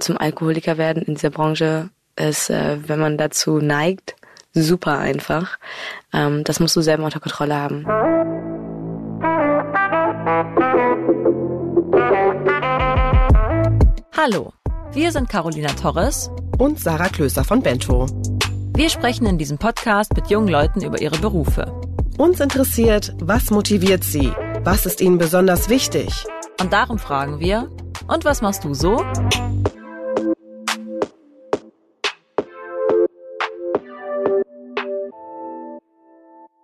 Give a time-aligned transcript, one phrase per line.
[0.00, 4.16] zum Alkoholiker werden in dieser Branche ist, äh, wenn man dazu neigt,
[4.52, 5.58] super einfach.
[6.12, 7.86] Ähm, das musst du selber unter Kontrolle haben.
[14.16, 14.52] Hallo,
[14.92, 18.06] wir sind Carolina Torres und Sarah Klöser von Bento.
[18.76, 21.72] Wir sprechen in diesem Podcast mit jungen Leuten über ihre Berufe.
[22.18, 24.32] Uns interessiert, was motiviert sie?
[24.62, 26.26] Was ist ihnen besonders wichtig?
[26.60, 27.70] Und darum fragen wir,
[28.08, 29.02] und was machst du so?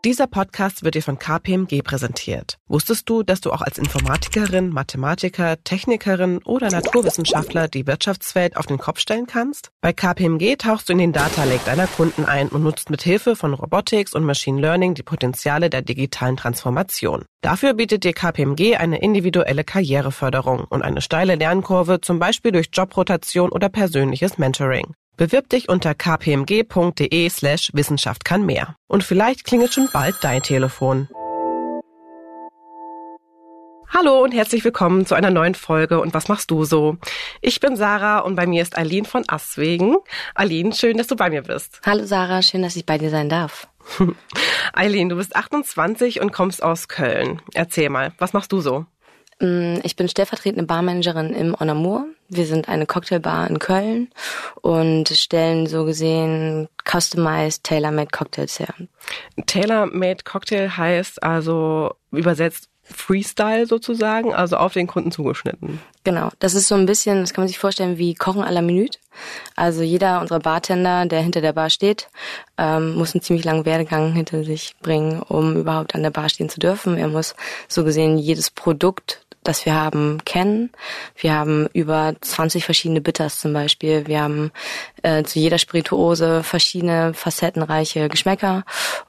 [0.07, 2.59] Dieser Podcast wird dir von KPMG präsentiert.
[2.69, 8.79] Wusstest du, dass du auch als Informatikerin, Mathematiker, Technikerin oder Naturwissenschaftler die Wirtschaftswelt auf den
[8.79, 9.73] Kopf stellen kannst?
[9.81, 13.35] Bei KPMG tauchst du in den Data Lake deiner Kunden ein und nutzt mit Hilfe
[13.35, 17.25] von Robotics und Machine Learning die Potenziale der digitalen Transformation.
[17.41, 23.51] Dafür bietet dir KPMG eine individuelle Karriereförderung und eine steile Lernkurve, zum Beispiel durch Jobrotation
[23.51, 24.95] oder persönliches Mentoring.
[25.17, 28.77] Bewirb dich unter kpmg.de slash Wissenschaft kann mehr.
[28.87, 31.09] Und vielleicht klingelt schon bald dein Telefon.
[33.89, 36.99] Hallo und herzlich willkommen zu einer neuen Folge und was machst du so?
[37.41, 39.97] Ich bin Sarah und bei mir ist Aline von Aswegen.
[40.35, 41.81] Aline, schön, dass du bei mir bist.
[41.87, 43.69] Hallo Sarah, schön, dass ich bei dir sein darf.
[44.75, 47.41] Eileen, du bist 28 und kommst aus Köln.
[47.55, 48.85] Erzähl mal, was machst du so?
[49.41, 52.07] Mm, ich bin stellvertretende Barmanagerin im En Amour.
[52.29, 54.11] Wir sind eine Cocktailbar in Köln
[54.61, 58.75] und stellen so gesehen customized tailor-made Cocktails her.
[59.47, 65.81] Tailor-made Cocktail heißt also übersetzt Freestyle sozusagen, also auf den Kunden zugeschnitten.
[66.05, 68.63] Genau, das ist so ein bisschen, das kann man sich vorstellen wie Kochen à la
[68.63, 68.99] Minute.
[69.57, 72.09] Also jeder unserer Bartender, der hinter der Bar steht,
[72.59, 76.49] ähm, muss einen ziemlich langen Werdegang hinter sich bringen, um überhaupt an der Bar stehen
[76.49, 76.97] zu dürfen.
[76.97, 77.35] Er muss
[77.67, 80.71] so gesehen jedes Produkt das wir haben, kennen.
[81.17, 84.07] Wir haben über 20 verschiedene Bitters zum Beispiel.
[84.07, 84.51] Wir haben
[85.03, 88.65] äh, zu jeder Spirituose verschiedene facettenreiche Geschmäcker.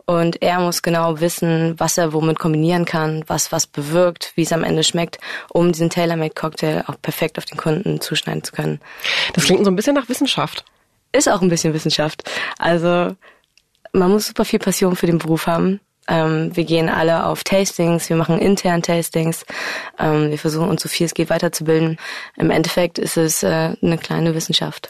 [0.06, 4.54] Und er muss genau wissen, was er womit kombinieren kann, was was bewirkt, wie es
[4.54, 8.80] am Ende schmeckt, um diesen Tailor-Made-Cocktail auch perfekt auf den Kunden zuschneiden zu können.
[9.34, 10.64] Das klingt so ein bisschen nach Wissenschaft.
[11.12, 12.30] Ist auch ein bisschen Wissenschaft.
[12.58, 13.16] Also
[13.94, 15.80] man muss super viel Passion für den Beruf haben.
[16.08, 19.46] Ähm, wir gehen alle auf Tastings, wir machen intern Tastings,
[20.00, 21.98] ähm, wir versuchen uns so viel es geht weiterzubilden.
[22.38, 24.90] Im Endeffekt ist es äh, eine kleine Wissenschaft.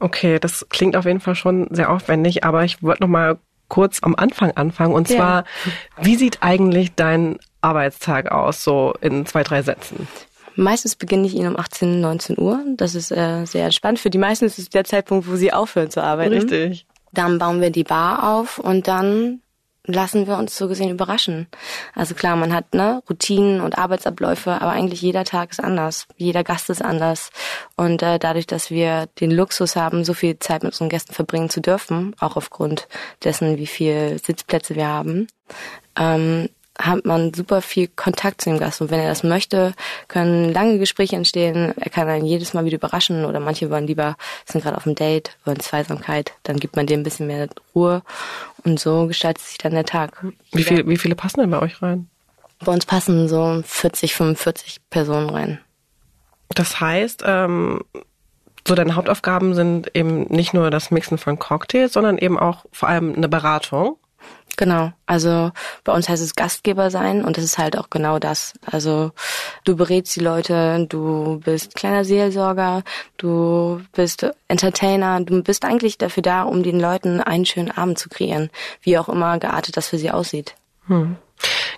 [0.00, 3.98] Okay, das klingt auf jeden Fall schon sehr aufwendig, aber ich wollte noch mal kurz
[4.02, 6.04] am Anfang anfangen und zwar, ja.
[6.04, 10.08] wie sieht eigentlich dein Arbeitstag aus, so in zwei, drei Sätzen?
[10.56, 12.60] Meistens beginne ich ihn um 18, 19 Uhr.
[12.76, 14.00] Das ist äh, sehr entspannt.
[14.00, 16.34] Für die meisten ist es der Zeitpunkt, wo sie aufhören zu arbeiten.
[16.34, 16.84] Richtig.
[17.12, 19.40] Dann bauen wir die Bar auf und dann
[19.92, 21.48] lassen wir uns so gesehen überraschen.
[21.94, 26.06] Also klar, man hat ne, Routinen und Arbeitsabläufe, aber eigentlich jeder Tag ist anders.
[26.16, 27.30] Jeder Gast ist anders.
[27.76, 31.50] Und äh, dadurch, dass wir den Luxus haben, so viel Zeit mit unseren Gästen verbringen
[31.50, 32.88] zu dürfen, auch aufgrund
[33.24, 35.26] dessen, wie viel Sitzplätze wir haben,
[35.98, 36.48] ähm,
[36.78, 38.80] hat man super viel Kontakt zu dem Gast.
[38.80, 39.74] Und wenn er das möchte,
[40.06, 41.74] können lange Gespräche entstehen.
[41.76, 44.16] Er kann einen jedes Mal wieder überraschen oder manche wollen lieber,
[44.46, 46.32] sind gerade auf dem Date, wollen Zweisamkeit.
[46.44, 48.02] Dann gibt man dem ein bisschen mehr Ruhe.
[48.64, 50.24] Und so gestaltet sich dann der Tag.
[50.52, 52.08] Wie, viel, wie viele passen denn bei euch rein?
[52.64, 55.60] Bei uns passen so 40, 45 Personen rein.
[56.54, 57.84] Das heißt, ähm,
[58.66, 62.88] so deine Hauptaufgaben sind eben nicht nur das Mixen von Cocktails, sondern eben auch vor
[62.88, 63.96] allem eine Beratung.
[64.58, 64.92] Genau.
[65.06, 65.52] Also
[65.84, 68.54] bei uns heißt es Gastgeber sein und das ist halt auch genau das.
[68.66, 69.12] Also
[69.64, 72.82] du berätst die Leute, du bist kleiner Seelsorger,
[73.18, 78.08] du bist Entertainer, du bist eigentlich dafür da, um den Leuten einen schönen Abend zu
[78.08, 78.50] kreieren,
[78.82, 80.56] wie auch immer geartet das für sie aussieht.
[80.88, 81.16] Hm.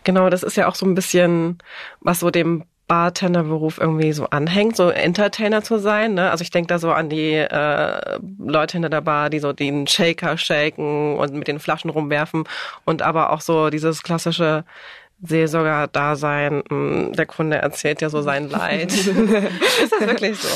[0.04, 1.58] Genau, das ist ja auch so ein bisschen,
[2.00, 6.14] was so dem Bartenderberuf irgendwie so anhängt, so Entertainer zu sein.
[6.14, 6.28] Ne?
[6.28, 9.86] Also ich denke da so an die äh, Leute hinter der Bar, die so den
[9.86, 12.48] Shaker shaken und mit den Flaschen rumwerfen
[12.84, 14.64] und aber auch so dieses klassische
[15.22, 16.64] Seelsorger-Dasein.
[16.68, 18.92] Hm, der Kunde erzählt ja so sein Leid.
[18.92, 20.48] ist das wirklich so?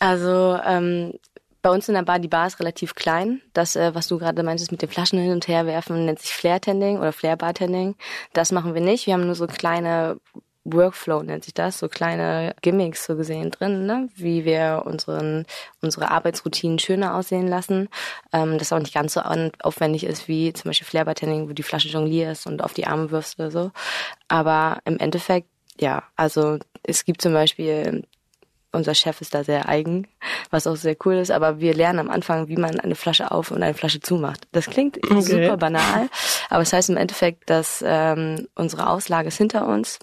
[0.00, 1.14] Also ähm,
[1.62, 3.40] bei uns in der Bar, die Bar ist relativ klein.
[3.54, 6.34] Das, äh, was du gerade meintest mit den Flaschen hin und her werfen, nennt sich
[6.34, 7.94] Flair-Tending oder Flair-Bartending.
[8.34, 9.06] Das machen wir nicht.
[9.06, 10.18] Wir haben nur so kleine
[10.64, 14.08] Workflow nennt sich das, so kleine Gimmicks so gesehen drin, ne?
[14.16, 15.44] wie wir unseren,
[15.82, 17.88] unsere Arbeitsroutinen schöner aussehen lassen.
[18.32, 19.20] Ähm, das auch nicht ganz so
[19.62, 23.38] aufwendig ist wie zum Beispiel Flairbartending, wo die Flasche jonglierst und auf die Arme wirfst
[23.38, 23.70] oder so.
[24.28, 28.04] Aber im Endeffekt, ja, also es gibt zum Beispiel
[28.74, 30.06] unser Chef ist da sehr eigen,
[30.50, 33.50] was auch sehr cool ist, aber wir lernen am Anfang, wie man eine Flasche auf
[33.50, 34.46] und eine Flasche zumacht.
[34.52, 35.20] Das klingt okay.
[35.20, 36.08] super banal,
[36.50, 39.98] aber es das heißt im Endeffekt, dass ähm, unsere Auslage ist hinter uns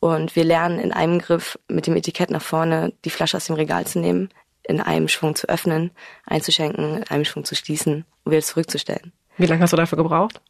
[0.00, 3.56] und wir lernen in einem Griff mit dem Etikett nach vorne die Flasche aus dem
[3.56, 4.30] Regal zu nehmen,
[4.64, 5.90] in einem Schwung zu öffnen,
[6.26, 9.12] einzuschenken, in einem Schwung zu schließen und wieder zurückzustellen.
[9.38, 10.40] Wie lange hast du dafür gebraucht?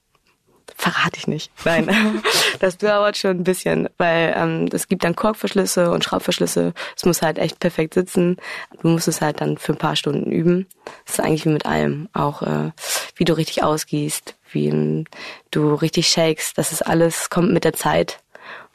[0.76, 1.50] Verrate ich nicht.
[1.64, 1.88] Nein,
[2.60, 6.72] das dauert schon ein bisschen, weil ähm, es gibt dann Korkverschlüsse und Schraubverschlüsse.
[6.96, 8.36] Es muss halt echt perfekt sitzen.
[8.82, 10.66] Du musst es halt dann für ein paar Stunden üben.
[11.04, 12.08] Das ist eigentlich wie mit allem.
[12.12, 12.70] Auch äh,
[13.16, 15.04] wie du richtig ausgießt, wie ähm,
[15.50, 16.54] du richtig shakes.
[16.54, 18.20] Das ist alles, kommt mit der Zeit.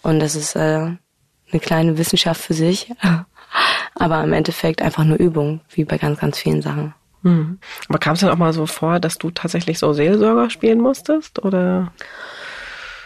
[0.01, 2.91] Und das ist äh, eine kleine Wissenschaft für sich.
[3.95, 6.93] Aber im Endeffekt einfach nur Übung, wie bei ganz, ganz vielen Sachen.
[7.23, 7.59] Mhm.
[7.89, 11.43] Aber kam es dann auch mal so vor, dass du tatsächlich so Seelsorger spielen musstest?
[11.43, 11.91] Oder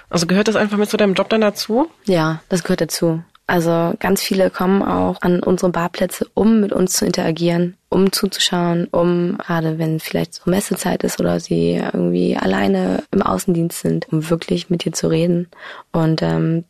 [0.10, 1.90] also gehört das einfach mit zu deinem Job dann dazu?
[2.06, 3.24] Ja, das gehört dazu.
[3.50, 8.88] Also ganz viele kommen auch an unsere Barplätze, um mit uns zu interagieren, um zuzuschauen,
[8.92, 14.30] um gerade wenn vielleicht so Messezeit ist oder sie irgendwie alleine im Außendienst sind, um
[14.30, 15.48] wirklich mit dir zu reden.
[15.94, 16.66] Und ähm,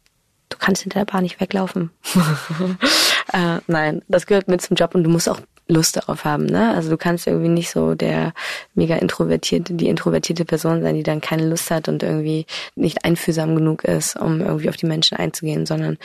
[0.49, 1.89] du kannst hinter der Bar nicht weglaufen.
[3.33, 6.73] äh, nein, das gehört mit zum Job und du musst auch Lust darauf haben, ne?
[6.73, 8.33] Also du kannst irgendwie nicht so der
[8.73, 13.55] mega introvertierte, die introvertierte Person sein, die dann keine Lust hat und irgendwie nicht einfühlsam
[13.55, 15.97] genug ist, um irgendwie auf die Menschen einzugehen, sondern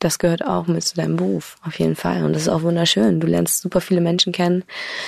[0.00, 2.24] das gehört auch mit zu deinem Beruf, auf jeden Fall.
[2.24, 3.20] Und das ist auch wunderschön.
[3.20, 4.64] Du lernst super viele Menschen kennen.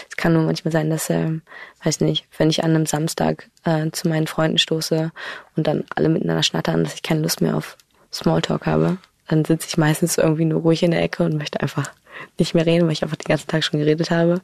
[0.08, 1.40] Es kann nur manchmal sein, dass, äh,
[1.82, 5.10] weiß nicht, wenn ich an einem Samstag äh, zu meinen Freunden stoße
[5.56, 7.78] und dann alle miteinander schnattern, dass ich keine Lust mehr auf
[8.12, 8.98] Smalltalk habe,
[9.28, 11.90] dann sitze ich meistens irgendwie nur ruhig in der Ecke und möchte einfach
[12.38, 14.40] nicht mehr reden, weil ich einfach den ganzen Tag schon geredet habe.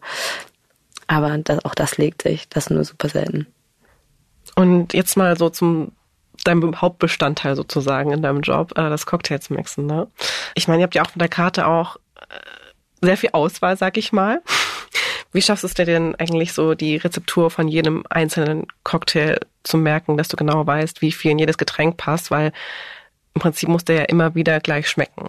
[1.06, 3.46] Aber das, auch das legt sich, das nur super selten.
[4.54, 5.92] Und jetzt mal so zum
[6.44, 9.86] deinem Hauptbestandteil sozusagen in deinem Job, äh, das Cocktails mixen.
[9.86, 10.08] Ne?
[10.54, 13.96] Ich meine, ihr habt ja auch von der Karte auch äh, sehr viel Auswahl, sag
[13.96, 14.42] ich mal.
[15.32, 19.76] Wie schaffst du es dir denn eigentlich so, die Rezeptur von jedem einzelnen Cocktail zu
[19.76, 22.52] merken, dass du genau weißt, wie viel in jedes Getränk passt, weil
[23.34, 25.28] im Prinzip muss der ja immer wieder gleich schmecken.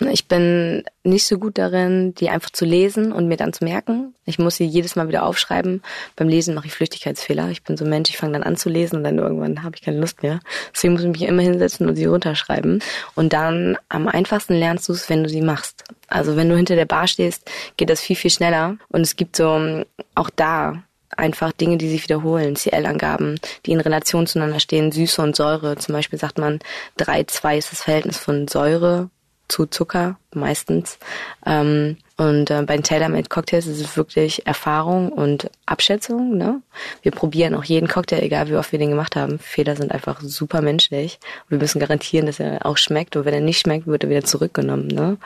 [0.00, 4.14] Ich bin nicht so gut darin, die einfach zu lesen und mir dann zu merken.
[4.24, 5.82] Ich muss sie jedes Mal wieder aufschreiben.
[6.16, 7.50] Beim Lesen mache ich Flüchtigkeitsfehler.
[7.50, 9.76] Ich bin so ein Mensch, ich fange dann an zu lesen und dann irgendwann habe
[9.76, 10.40] ich keine Lust mehr.
[10.74, 12.82] Deswegen muss ich mich immer hinsetzen und sie runterschreiben.
[13.14, 15.84] Und dann am einfachsten lernst du es, wenn du sie machst.
[16.08, 18.76] Also wenn du hinter der Bar stehst, geht das viel, viel schneller.
[18.88, 20.82] Und es gibt so auch da
[21.16, 25.76] einfach Dinge, die sich wiederholen, CL-Angaben, die in Relation zueinander stehen, Süße und Säure.
[25.76, 26.58] Zum Beispiel sagt man,
[26.98, 29.10] 3-2 ist das Verhältnis von Säure
[29.48, 30.98] zu Zucker meistens.
[31.44, 36.36] Ähm, und äh, bei den Tailor-Made Cocktails ist es wirklich Erfahrung und Abschätzung.
[36.36, 36.62] Ne?
[37.02, 39.38] Wir probieren auch jeden Cocktail, egal wie oft wir den gemacht haben.
[39.38, 41.18] Fehler sind einfach super menschlich.
[41.48, 43.16] Wir müssen garantieren, dass er auch schmeckt.
[43.16, 44.86] Und wenn er nicht schmeckt, wird er wieder zurückgenommen.
[44.86, 45.18] Ne?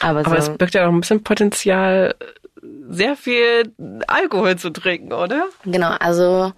[0.00, 2.14] Aber, Aber so, es birgt ja auch ein bisschen Potenzial,
[2.88, 3.72] sehr viel
[4.06, 5.48] Alkohol zu trinken, oder?
[5.64, 6.52] Genau, also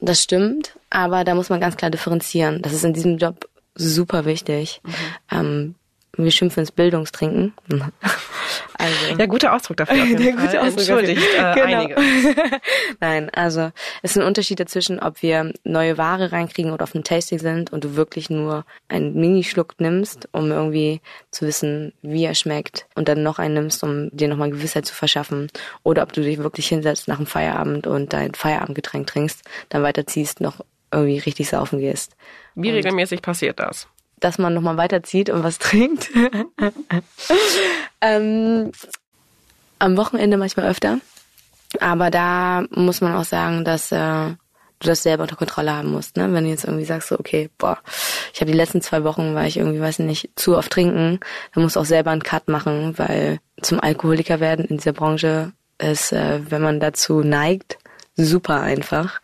[0.00, 0.74] das stimmt.
[0.90, 2.62] Aber da muss man ganz klar differenzieren.
[2.62, 4.80] Das ist in diesem Job super wichtig.
[4.84, 4.92] Mhm.
[5.30, 5.74] Ähm,
[6.24, 7.54] wir schimpfen ins Bildungstrinken.
[8.80, 9.18] Also.
[9.18, 10.02] Ja, guter Ausdruck dafür.
[10.02, 11.78] Auf Der gute Ausdruck Entschuldigt äh, genau.
[11.78, 11.96] einige.
[13.00, 13.72] Nein, also
[14.02, 17.72] es ist ein Unterschied dazwischen, ob wir neue Ware reinkriegen oder auf einem Tasting sind
[17.72, 21.00] und du wirklich nur einen Minischluck nimmst, um irgendwie
[21.32, 24.94] zu wissen, wie er schmeckt und dann noch einen nimmst, um dir nochmal Gewissheit zu
[24.94, 25.48] verschaffen.
[25.82, 30.40] Oder ob du dich wirklich hinsetzt nach dem Feierabend und dein Feierabendgetränk trinkst, dann weiterziehst,
[30.40, 32.16] noch irgendwie richtig saufen gehst.
[32.54, 33.88] Wie und regelmäßig passiert das?
[34.20, 36.10] Dass man nochmal weiterzieht und was trinkt.
[38.00, 38.72] ähm,
[39.78, 40.98] am Wochenende manchmal öfter.
[41.80, 44.30] Aber da muss man auch sagen, dass äh,
[44.80, 46.16] du das selber unter Kontrolle haben musst.
[46.16, 46.32] Ne?
[46.32, 47.78] Wenn du jetzt irgendwie sagst, so, okay, boah,
[48.32, 51.20] ich habe die letzten zwei Wochen, war ich irgendwie, weiß nicht, zu oft trinken,
[51.52, 55.52] dann musst du auch selber einen Cut machen, weil zum Alkoholiker werden in dieser Branche
[55.78, 57.78] ist, äh, wenn man dazu neigt,
[58.16, 59.20] super einfach.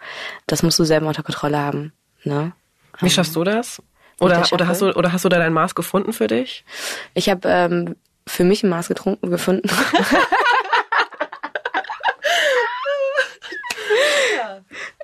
[0.47, 1.93] Das musst du selber unter Kontrolle haben.
[2.25, 2.53] Ne?
[3.01, 3.83] Wie schaffst du das?
[4.21, 6.65] Oder, oder, hast du, oder hast du da dein Maß gefunden für dich?
[7.15, 9.69] Ich habe ähm, für mich ein Maß getrunken gefunden.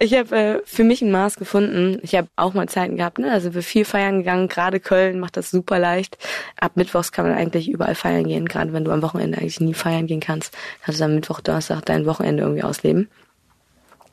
[0.02, 1.98] Ich habe äh, für mich ein Maß gefunden.
[2.00, 3.30] Ich habe auch mal Zeiten gehabt, ne?
[3.30, 4.48] Also wir viel feiern gegangen.
[4.48, 6.16] Gerade Köln macht das super leicht.
[6.58, 8.48] Ab Mittwochs kann man eigentlich überall feiern gehen.
[8.48, 11.84] Gerade wenn du am Wochenende eigentlich nie feiern gehen kannst, kannst du am Mittwoch, Donnerstag
[11.84, 13.10] dein Wochenende irgendwie ausleben.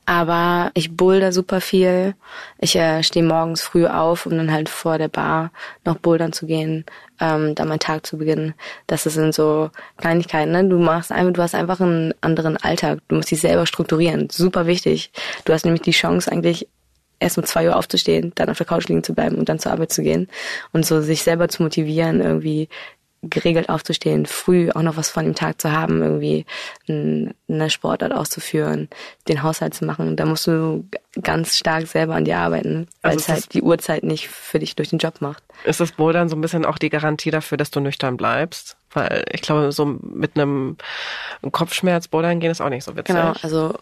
[0.10, 2.16] Aber ich boulder super viel.
[2.60, 5.52] Ich äh, stehe morgens früh auf, um dann halt vor der Bar
[5.84, 6.86] noch bouldern zu gehen,
[7.20, 8.54] ähm, da meinen Tag zu beginnen.
[8.88, 10.54] Das sind so Kleinigkeiten.
[10.54, 10.64] Ne?
[10.64, 13.00] Du machst einfach, du hast einfach einen anderen Alltag.
[13.10, 14.30] Du musst dich selber strukturieren.
[14.32, 15.12] Super wichtig.
[15.44, 16.70] Du hast nämlich die Chance eigentlich
[17.20, 19.74] erst um zwei Uhr aufzustehen, dann auf der Couch liegen zu bleiben und dann zur
[19.74, 20.30] Arbeit zu gehen
[20.72, 22.70] und so sich selber zu motivieren, irgendwie
[23.24, 26.46] geregelt aufzustehen, früh auch noch was von dem Tag zu haben, irgendwie
[26.88, 28.90] eine Sportart auszuführen,
[29.28, 30.16] den Haushalt zu machen.
[30.16, 30.86] Da musst du
[31.22, 34.76] ganz stark selber an dir arbeiten, weil also es halt die Uhrzeit nicht für dich
[34.76, 35.44] durch den Job macht.
[35.64, 38.78] Ist das wohl dann so ein bisschen auch die Garantie dafür, dass du nüchtern bleibst?
[38.94, 40.78] Weil ich glaube, so mit einem
[41.52, 43.16] Kopfschmerz bouldern gehen ist auch nicht so witzig.
[43.16, 43.74] Genau, also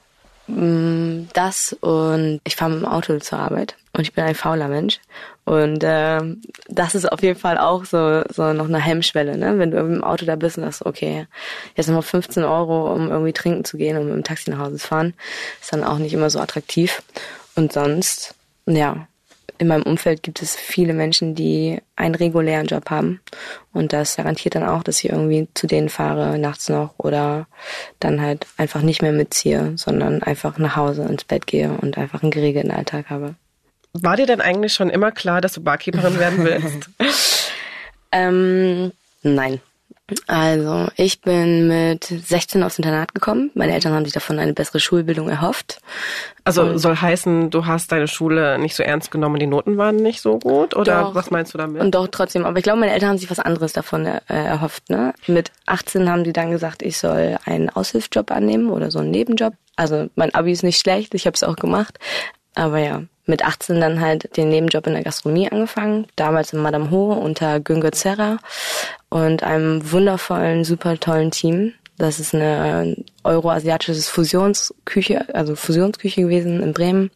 [0.48, 4.68] mh, das und ich fahre mit dem Auto zur Arbeit und ich bin ein fauler
[4.68, 5.00] Mensch.
[5.46, 6.22] Und äh,
[6.68, 9.58] das ist auf jeden Fall auch so, so noch eine Hemmschwelle, ne?
[9.58, 11.28] Wenn du im Auto da bist und sagst, okay,
[11.76, 14.78] jetzt nochmal 15 Euro, um irgendwie trinken zu gehen, um mit dem Taxi nach Hause
[14.78, 15.14] zu fahren,
[15.62, 17.04] ist dann auch nicht immer so attraktiv.
[17.56, 18.36] Und sonst,
[18.66, 19.08] ja,
[19.58, 23.22] in meinem Umfeld gibt es viele Menschen, die einen regulären Job haben.
[23.72, 27.48] Und das garantiert dann auch, dass ich irgendwie zu denen fahre nachts noch oder
[28.00, 32.22] dann halt einfach nicht mehr mitziehe, sondern einfach nach Hause ins Bett gehe und einfach
[32.22, 33.36] einen geregelten Alltag habe.
[34.02, 36.90] War dir denn eigentlich schon immer klar, dass du Barkeeperin werden willst?
[38.12, 38.92] ähm,
[39.24, 39.62] nein.
[40.28, 43.50] Also, ich bin mit 16 aufs Internat gekommen.
[43.56, 45.80] Meine Eltern haben sich davon eine bessere Schulbildung erhofft.
[46.44, 49.96] Also und soll heißen, du hast deine Schule nicht so ernst genommen, die Noten waren
[49.96, 50.76] nicht so gut?
[50.76, 51.82] Oder doch, was meinst du damit?
[51.82, 52.46] Und doch, trotzdem.
[52.46, 54.92] Aber ich glaube, meine Eltern haben sich was anderes davon äh, erhofft.
[54.92, 55.14] Ne?
[55.26, 59.54] Mit 18 haben die dann gesagt, ich soll einen Aushilfsjob annehmen oder so einen Nebenjob.
[59.76, 61.98] Also mein Abi ist nicht schlecht, ich habe es auch gemacht.
[62.54, 66.08] Aber ja, mit 18 dann halt den Nebenjob in der Gastronomie angefangen.
[66.16, 68.38] Damals in Madame Ho unter Güngör Zerra
[69.10, 71.74] und einem wundervollen, super tollen Team.
[71.98, 77.12] Das ist eine euroasiatische Fusionsküche, also Fusionsküche gewesen in Bremen.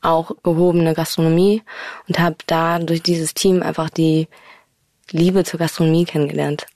[0.00, 1.62] Auch gehobene Gastronomie
[2.08, 4.28] und habe da durch dieses Team einfach die
[5.10, 6.66] Liebe zur Gastronomie kennengelernt.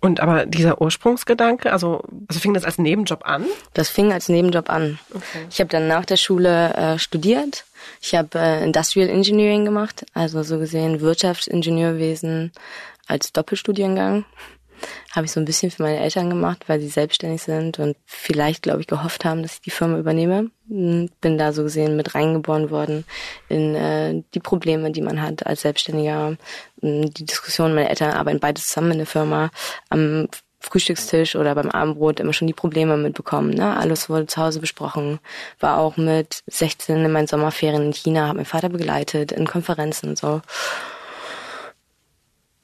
[0.00, 3.44] Und aber dieser Ursprungsgedanke, also, also fing das als Nebenjob an?
[3.74, 4.98] Das fing als Nebenjob an.
[5.12, 5.46] Okay.
[5.50, 7.64] Ich habe dann nach der Schule äh, studiert.
[8.00, 12.52] Ich habe äh, Industrial Engineering gemacht, also so gesehen Wirtschaftsingenieurwesen
[13.06, 14.24] als Doppelstudiengang
[15.14, 18.62] habe ich so ein bisschen für meine Eltern gemacht, weil sie selbstständig sind und vielleicht,
[18.62, 20.50] glaube ich, gehofft haben, dass ich die Firma übernehme.
[20.68, 23.04] Hm, bin da so gesehen mit reingeboren worden
[23.48, 26.36] in äh, die Probleme, die man hat als Selbstständiger.
[26.80, 29.50] Hm, die Diskussion, meine Eltern arbeiten beide zusammen in der Firma.
[29.88, 30.28] Am
[30.60, 33.50] Frühstückstisch oder beim Abendbrot immer schon die Probleme mitbekommen.
[33.50, 33.76] Ne?
[33.76, 35.20] Alles wurde zu Hause besprochen.
[35.60, 40.10] War auch mit 16 in meinen Sommerferien in China, habe meinen Vater begleitet in Konferenzen
[40.10, 40.42] und so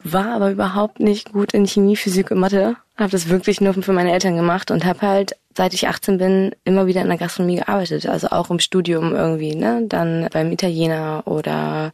[0.05, 2.77] war aber überhaupt nicht gut in Chemie, Physik und Mathe.
[2.97, 6.55] Habe das wirklich nur für meine Eltern gemacht und habe halt, seit ich 18 bin,
[6.65, 8.07] immer wieder in der Gastronomie gearbeitet.
[8.07, 9.85] Also auch im Studium irgendwie, ne?
[9.89, 11.93] Dann beim Italiener oder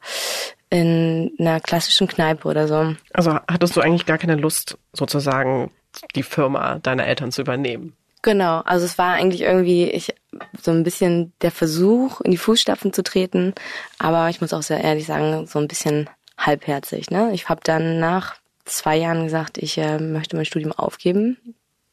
[0.69, 2.95] in einer klassischen Kneipe oder so.
[3.13, 5.71] Also hattest du eigentlich gar keine Lust, sozusagen
[6.15, 7.97] die Firma deiner Eltern zu übernehmen?
[8.23, 10.15] Genau, also es war eigentlich irgendwie ich
[10.61, 13.55] so ein bisschen der Versuch, in die Fußstapfen zu treten,
[13.99, 16.09] aber ich muss auch sehr ehrlich sagen, so ein bisschen
[16.41, 17.11] halbherzig.
[17.11, 17.31] Ne?
[17.33, 21.37] Ich habe dann nach zwei Jahren gesagt, ich äh, möchte mein Studium aufgeben.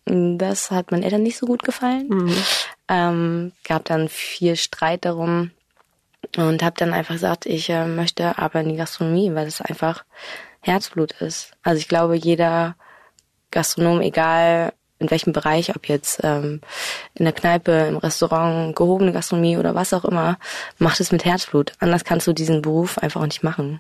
[0.05, 2.07] Das hat meinen Eltern nicht so gut gefallen.
[2.07, 2.35] Mhm.
[2.87, 5.51] Ähm, gab dann viel Streit darum
[6.37, 10.05] und habe dann einfach gesagt, ich äh, möchte aber in die Gastronomie, weil das einfach
[10.61, 11.51] Herzblut ist.
[11.61, 12.75] Also ich glaube, jeder
[13.51, 16.61] Gastronom, egal in welchem Bereich, ob jetzt ähm,
[17.13, 20.39] in der Kneipe, im Restaurant, gehobene Gastronomie oder was auch immer,
[20.79, 21.73] macht es mit Herzblut.
[21.79, 23.79] Anders kannst du diesen Beruf einfach nicht machen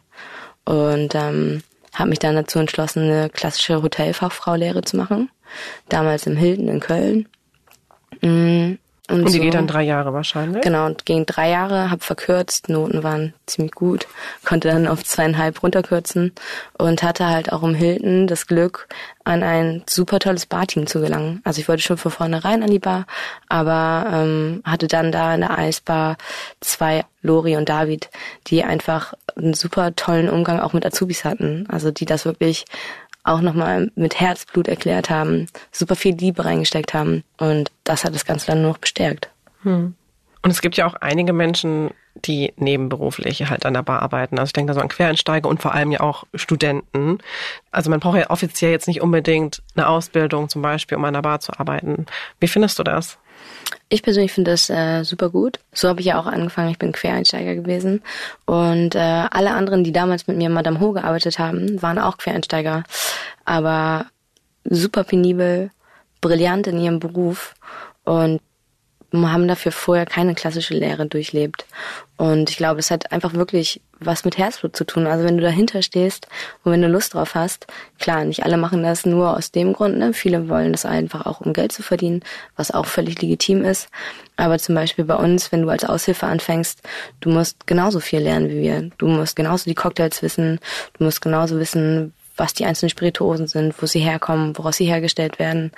[0.67, 5.29] und ähm, habe mich dann dazu entschlossen, eine klassische Hotelfachfrau-Lehre zu machen.
[5.89, 7.27] Damals im Hilton in Köln.
[9.09, 9.41] Und, und die so.
[9.41, 10.61] geht dann drei Jahre wahrscheinlich?
[10.63, 14.05] Genau, und ging drei Jahre, habe verkürzt, Noten waren ziemlich gut,
[14.43, 16.33] konnte dann auf zweieinhalb runterkürzen
[16.77, 18.89] und hatte halt auch im Hilton das Glück,
[19.23, 21.41] an ein super tolles Barteam zu gelangen.
[21.45, 23.05] Also ich wollte schon von vornherein an die Bar,
[23.47, 26.17] aber ähm, hatte dann da in der Eisbar
[26.59, 28.09] zwei, Lori und David,
[28.47, 31.65] die einfach einen super tollen Umgang auch mit Azubis hatten.
[31.69, 32.65] Also die das wirklich
[33.27, 37.23] auch nochmal mit Herzblut erklärt haben, super viel Liebe reingesteckt haben.
[37.37, 39.29] Und das hat das Ganze dann nur noch bestärkt.
[39.63, 39.95] Hm.
[40.41, 44.39] Und es gibt ja auch einige Menschen, die nebenberuflich halt an der Bar arbeiten.
[44.39, 47.19] Also ich denke da so an Quereinsteiger und vor allem ja auch Studenten.
[47.71, 51.21] Also man braucht ja offiziell jetzt nicht unbedingt eine Ausbildung zum Beispiel, um an der
[51.21, 52.05] Bar zu arbeiten.
[52.39, 53.17] Wie findest du das?
[53.89, 55.59] Ich persönlich finde das äh, super gut.
[55.73, 56.69] So habe ich ja auch angefangen.
[56.69, 58.01] Ich bin Quereinsteiger gewesen.
[58.45, 62.83] Und äh, alle anderen, die damals mit mir Madame Ho gearbeitet haben, waren auch Quereinsteiger.
[63.45, 64.07] Aber
[64.65, 65.71] super penibel,
[66.21, 67.55] brillant in ihrem Beruf.
[68.03, 68.41] Und
[69.13, 71.65] haben dafür vorher keine klassische Lehre durchlebt.
[72.17, 75.07] Und ich glaube, es hat einfach wirklich was mit Herzblut zu tun.
[75.07, 76.27] Also wenn du dahinter stehst
[76.63, 77.67] und wenn du Lust drauf hast,
[77.99, 80.13] klar, nicht alle machen das nur aus dem Grund, ne?
[80.13, 82.21] Viele wollen das einfach auch, um Geld zu verdienen,
[82.55, 83.89] was auch völlig legitim ist.
[84.35, 86.81] Aber zum Beispiel bei uns, wenn du als Aushilfe anfängst,
[87.21, 88.89] du musst genauso viel lernen wie wir.
[88.97, 90.59] Du musst genauso die Cocktails wissen,
[90.97, 95.39] du musst genauso wissen, was die einzelnen Spirituosen sind, wo sie herkommen, woraus sie hergestellt
[95.39, 95.71] werden.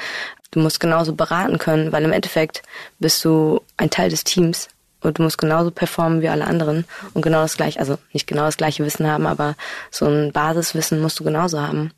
[0.51, 2.63] Du musst genauso beraten können, weil im Endeffekt
[2.99, 4.69] bist du ein Teil des Teams
[5.01, 8.45] und du musst genauso performen wie alle anderen und genau das gleiche, also nicht genau
[8.45, 9.55] das gleiche Wissen haben, aber
[9.91, 11.91] so ein Basiswissen musst du genauso haben.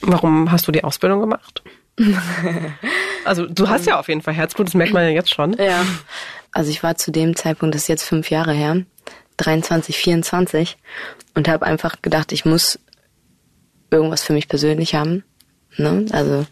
[0.00, 1.62] Warum hast du die Ausbildung gemacht?
[3.24, 5.54] also du hast ja auf jeden Fall Herzblut, das merkt man ja jetzt schon.
[5.54, 5.84] Ja.
[6.52, 8.82] Also ich war zu dem Zeitpunkt, das ist jetzt fünf Jahre her,
[9.38, 10.76] 23, 24
[11.34, 12.78] und habe einfach gedacht, ich muss
[13.90, 15.24] irgendwas für mich persönlich haben.
[15.78, 16.06] Ne?
[16.12, 16.46] Also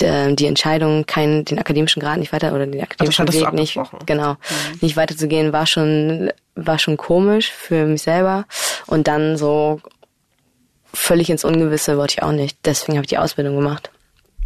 [0.00, 3.78] der, die Entscheidung, keinen den akademischen Grad nicht weiter oder den akademischen Also Weg nicht
[4.06, 4.36] genau
[4.80, 8.46] nicht weiterzugehen, war schon war schon komisch für mich selber
[8.86, 9.80] und dann so
[10.92, 12.58] völlig ins Ungewisse wollte ich auch nicht.
[12.64, 13.90] Deswegen habe ich die Ausbildung gemacht.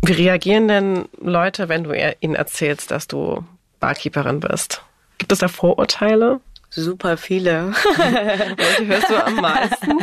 [0.02, 3.44] Wie reagieren denn Leute, wenn du ihnen erzählst, dass du
[3.80, 4.82] Barkeeperin bist?
[5.18, 6.40] Gibt es da Vorurteile?
[6.70, 7.72] Super viele.
[7.96, 9.98] Welche hörst du am meisten?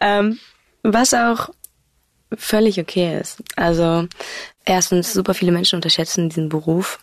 [0.00, 0.38] ähm,
[0.82, 1.50] was auch
[2.36, 3.42] völlig okay ist.
[3.56, 4.06] Also
[4.64, 6.98] erstens, super viele Menschen unterschätzen diesen Beruf.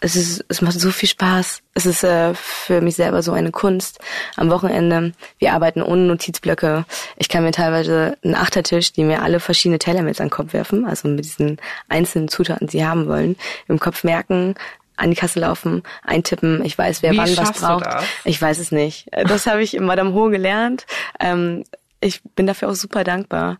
[0.00, 1.62] Es ist, es macht so viel Spaß.
[1.74, 3.98] Es ist äh, für mich selber so eine Kunst.
[4.36, 6.84] Am Wochenende, wir arbeiten ohne Notizblöcke.
[7.16, 10.52] Ich kann mir teilweise einen Achtertisch, die mir alle verschiedene Teller mit an den Kopf
[10.52, 11.58] werfen, also mit diesen
[11.88, 13.36] einzelnen Zutaten, die sie haben wollen,
[13.68, 14.54] im Kopf merken,
[14.96, 16.64] an die Kasse laufen, eintippen.
[16.64, 17.86] Ich weiß, wer Wie wann was braucht.
[18.24, 19.08] Ich weiß es nicht.
[19.12, 20.86] Das habe ich in Madame Ho gelernt.
[21.20, 21.64] Ähm,
[22.00, 23.58] ich bin dafür auch super dankbar.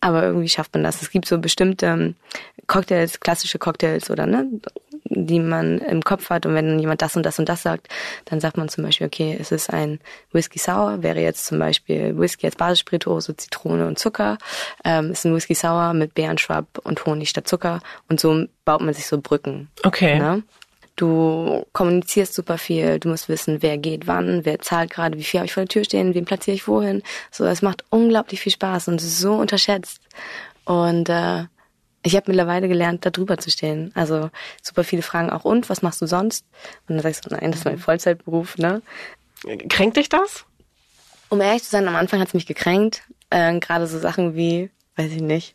[0.00, 1.02] Aber irgendwie schafft man das.
[1.02, 2.14] Es gibt so bestimmte ähm,
[2.66, 4.46] Cocktails, klassische Cocktails oder ne,
[5.04, 6.46] die man im Kopf hat.
[6.46, 7.88] Und wenn jemand das und das und das sagt,
[8.26, 10.00] dann sagt man zum Beispiel, okay, es ist ein
[10.32, 14.38] Whisky Sour, wäre jetzt zum Beispiel Whisky als Basisspirituose, Zitrone und Zucker.
[14.84, 17.80] Ähm, ist ein Whisky Sour mit Beerenschwab und Honig statt Zucker.
[18.08, 19.68] Und so baut man sich so Brücken.
[19.82, 20.18] Okay.
[20.18, 20.42] Ne?
[20.96, 25.40] Du kommunizierst super viel, du musst wissen, wer geht wann, wer zahlt gerade, wie viel
[25.40, 27.02] habe ich vor der Tür stehen, wen platziere ich wohin.
[27.30, 30.02] So, es macht unglaublich viel Spaß und es ist so unterschätzt.
[30.64, 31.44] Und äh,
[32.02, 33.92] ich habe mittlerweile gelernt, da drüber zu stehen.
[33.94, 34.30] Also
[34.62, 36.44] super viele fragen auch, und was machst du sonst?
[36.88, 38.82] Und dann sagst du, nein, das ist mein Vollzeitberuf, ne?
[39.68, 40.44] Kränkt dich das?
[41.28, 43.02] Um ehrlich zu sein, am Anfang hat's mich gekränkt.
[43.30, 45.54] Äh, Gerade so Sachen wie, weiß ich nicht,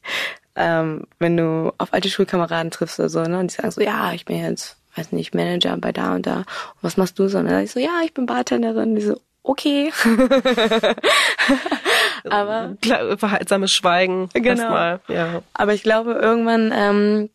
[0.56, 3.40] ähm, wenn du auf alte Schulkameraden triffst oder so, ne?
[3.40, 6.38] Und die sagen so, ja, ich bin jetzt, weiß nicht, Manager bei da und da.
[6.38, 6.46] Und
[6.82, 7.38] was machst du so?
[7.38, 8.96] Und dann sag ich so, ja, ich bin Bartenderin.
[8.96, 9.92] Die so, okay.
[12.30, 12.78] aber,
[13.18, 14.30] Verhaltsames Schweigen.
[14.34, 14.50] Genau.
[14.50, 15.00] Erstmal.
[15.08, 15.42] Ja.
[15.54, 17.30] aber ich glaube, irgendwann, ähm,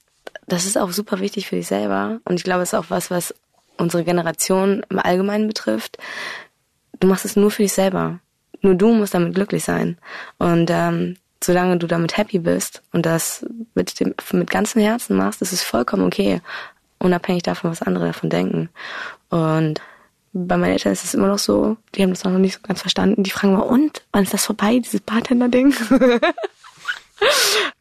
[0.47, 2.21] das ist auch super wichtig für dich selber.
[2.25, 3.35] Und ich glaube, es ist auch was, was
[3.77, 5.99] unsere Generation im Allgemeinen betrifft.
[6.99, 8.21] Du machst es nur für dich selber.
[8.63, 9.97] Nur du musst damit glücklich sein.
[10.39, 15.41] Und ähm, solange du damit happy bist und das mit dem mit ganzem Herzen machst,
[15.41, 16.43] ist es vollkommen okay,
[17.01, 18.69] unabhängig davon, was andere davon denken.
[19.31, 19.81] Und
[20.33, 22.81] bei meinen Eltern ist es immer noch so, die haben das noch nicht so ganz
[22.81, 23.23] verstanden.
[23.25, 25.75] Die fragen mal, und wann ist das vorbei, dieses Bartender-Ding?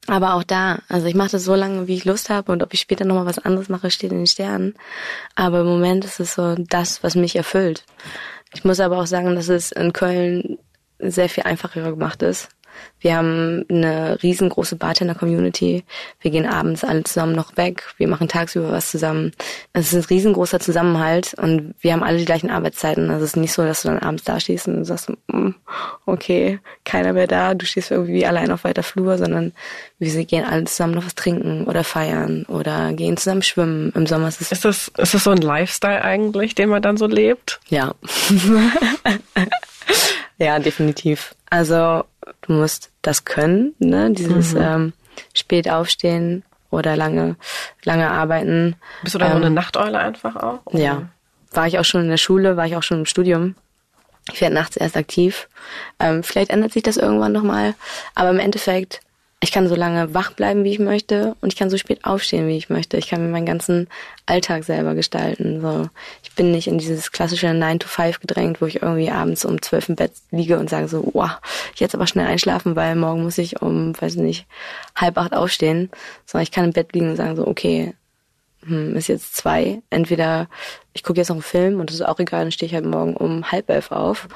[0.07, 2.73] Aber auch da, also ich mache das so lange, wie ich Lust habe und ob
[2.73, 4.73] ich später nochmal was anderes mache, steht in den Sternen.
[5.35, 7.85] Aber im Moment ist es so das, was mich erfüllt.
[8.53, 10.57] Ich muss aber auch sagen, dass es in Köln
[10.97, 12.49] sehr viel einfacher gemacht ist.
[12.99, 15.85] Wir haben eine riesengroße Bartender-Community.
[16.19, 17.83] Wir gehen abends alle zusammen noch weg.
[17.97, 19.31] Wir machen tagsüber was zusammen.
[19.73, 23.09] Es ist ein riesengroßer Zusammenhalt und wir haben alle die gleichen Arbeitszeiten.
[23.09, 25.51] Also es ist nicht so, dass du dann abends da stehst und sagst, "Mm,
[26.05, 29.53] okay, keiner mehr da, du stehst irgendwie allein auf weiter Flur, sondern
[29.97, 33.91] wir gehen alle zusammen noch was trinken oder feiern oder gehen zusammen schwimmen.
[33.95, 36.97] Im Sommer ist es Ist das, ist das so ein Lifestyle eigentlich, den man dann
[36.97, 37.59] so lebt?
[37.69, 37.93] ja.
[40.37, 41.35] ja, definitiv.
[41.49, 42.03] Also
[42.41, 44.11] du musst das können, ne?
[44.11, 44.93] Dieses ähm,
[45.33, 47.35] spät aufstehen oder lange,
[47.83, 48.75] lange arbeiten.
[49.03, 50.59] Bist du da Ähm, eine Nachteule einfach auch?
[50.65, 50.79] Oder?
[50.79, 51.09] Ja.
[51.51, 53.55] War ich auch schon in der Schule, war ich auch schon im Studium.
[54.31, 55.49] Ich werde nachts erst aktiv.
[55.99, 57.73] Ähm, vielleicht ändert sich das irgendwann nochmal.
[58.13, 59.01] Aber im Endeffekt,
[59.41, 61.35] ich kann so lange wach bleiben, wie ich möchte.
[61.39, 62.97] Und ich kann so spät aufstehen, wie ich möchte.
[62.97, 63.87] Ich kann mir meinen ganzen
[64.25, 65.61] Alltag selber gestalten.
[65.61, 65.89] So,
[66.23, 69.61] ich bin nicht in dieses klassische 9 to 5 gedrängt, wo ich irgendwie abends um
[69.61, 71.31] 12 im Bett liege und sage so, wow,
[71.75, 74.45] jetzt aber schnell einschlafen, weil morgen muss ich um, weiß nicht,
[74.95, 75.89] halb acht aufstehen.
[76.25, 77.93] Sondern ich kann im Bett liegen und sagen so, okay,
[78.65, 79.81] hm, ist jetzt zwei.
[79.89, 80.49] Entweder
[80.91, 82.85] ich gucke jetzt noch einen Film und das ist auch egal, dann stehe ich halt
[82.85, 84.27] morgen um halb elf auf.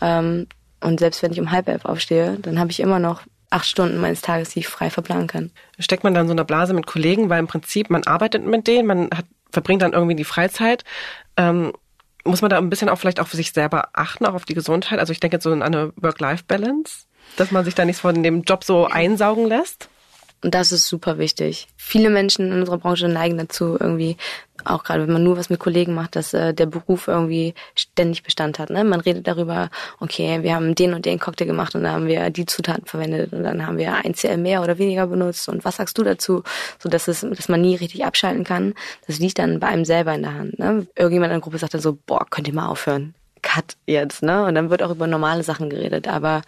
[0.00, 0.46] Ähm,
[0.80, 3.22] und selbst wenn ich um halb elf aufstehe, dann habe ich immer noch
[3.52, 5.50] acht Stunden meines Tages, die ich frei verplanen kann.
[5.78, 8.66] Steckt man dann in so einer Blase mit Kollegen, weil im Prinzip man arbeitet mit
[8.66, 10.84] denen, man hat, verbringt dann irgendwie die Freizeit.
[11.36, 11.72] Ähm,
[12.24, 14.54] muss man da ein bisschen auch vielleicht auch für sich selber achten, auch auf die
[14.54, 14.98] Gesundheit?
[14.98, 18.42] Also ich denke jetzt so an eine Work-Life-Balance, dass man sich da nicht von dem
[18.42, 19.88] Job so einsaugen lässt.
[20.42, 21.68] Und das ist super wichtig.
[21.76, 24.16] Viele Menschen in unserer Branche neigen dazu, irgendwie,
[24.64, 28.24] auch gerade wenn man nur was mit Kollegen macht, dass äh, der Beruf irgendwie ständig
[28.24, 28.70] Bestand hat.
[28.70, 28.82] Ne?
[28.82, 32.30] Man redet darüber, okay, wir haben den und den Cocktail gemacht und dann haben wir
[32.30, 35.76] die Zutaten verwendet und dann haben wir ein CL mehr oder weniger benutzt und was
[35.76, 36.42] sagst du dazu?
[36.78, 38.74] So dass es, dass man nie richtig abschalten kann.
[39.06, 40.58] Das liegt dann bei einem selber in der Hand.
[40.58, 40.86] Ne?
[40.96, 43.14] Irgendjemand in der Gruppe sagt dann so, boah, könnt ihr mal aufhören?
[43.42, 44.44] Cut jetzt, ne?
[44.44, 46.06] Und dann wird auch über normale Sachen geredet.
[46.06, 46.42] Aber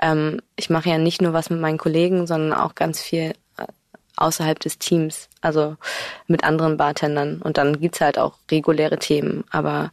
[0.00, 3.66] ähm, ich mache ja nicht nur was mit meinen Kollegen, sondern auch ganz viel äh,
[4.16, 5.76] außerhalb des Teams, also
[6.26, 7.40] mit anderen Bartendern.
[7.42, 9.44] Und dann gibt's halt auch reguläre Themen.
[9.50, 9.92] Aber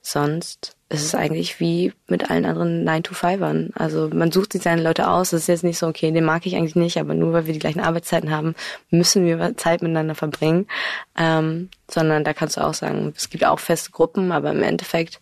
[0.00, 3.70] sonst ist es eigentlich wie mit allen anderen 9-to-5ern.
[3.74, 5.32] Also man sucht sich seine Leute aus.
[5.32, 7.52] Es ist jetzt nicht so, okay, den mag ich eigentlich nicht, aber nur weil wir
[7.52, 8.54] die gleichen Arbeitszeiten haben,
[8.90, 10.66] müssen wir Zeit miteinander verbringen.
[11.18, 15.20] Ähm, sondern da kannst du auch sagen, es gibt auch feste Gruppen, aber im Endeffekt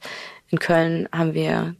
[0.48, 1.74] in Köln haben wir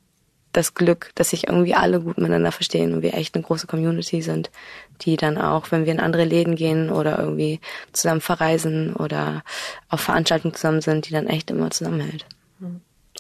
[0.53, 4.23] das Glück, dass sich irgendwie alle gut miteinander verstehen und wir echt eine große Community
[4.23, 4.51] sind,
[5.03, 7.61] die dann auch, wenn wir in andere Läden gehen oder irgendwie
[7.93, 9.43] zusammen verreisen oder
[9.89, 12.27] auf Veranstaltungen zusammen sind, die dann echt immer zusammenhält.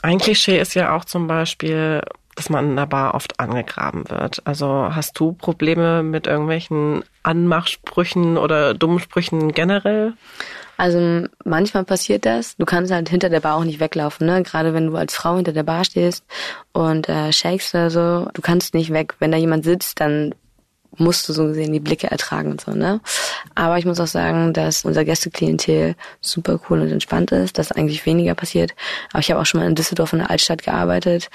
[0.03, 2.03] Ein Klischee ist ja auch zum Beispiel,
[2.35, 4.47] dass man in der Bar oft angegraben wird.
[4.47, 10.15] Also hast du Probleme mit irgendwelchen Anmachsprüchen oder dummen Sprüchen generell?
[10.77, 12.57] Also manchmal passiert das.
[12.57, 14.43] Du kannst halt hinter der Bar auch nicht weglaufen, ne?
[14.43, 16.25] Gerade wenn du als Frau hinter der Bar stehst
[16.73, 19.15] und äh, shakes oder so, du kannst nicht weg.
[19.19, 20.35] Wenn da jemand sitzt, dann
[20.97, 23.01] musst du so gesehen die Blicke ertragen und so, ne?
[23.55, 28.05] Aber ich muss auch sagen, dass unser Gästeklientel super cool und entspannt ist, dass eigentlich
[28.05, 28.75] weniger passiert.
[29.13, 31.31] Aber ich habe auch schon mal in Düsseldorf in der Altstadt gearbeitet.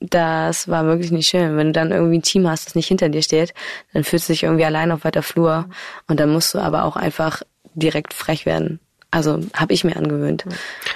[0.00, 1.56] Das war wirklich nicht schön.
[1.56, 3.54] Wenn du dann irgendwie ein Team hast, das nicht hinter dir steht,
[3.92, 5.68] dann fühlst du dich irgendwie allein auf weiter Flur.
[6.08, 7.42] Und dann musst du aber auch einfach
[7.74, 8.80] direkt frech werden.
[9.10, 10.44] Also habe ich mir angewöhnt.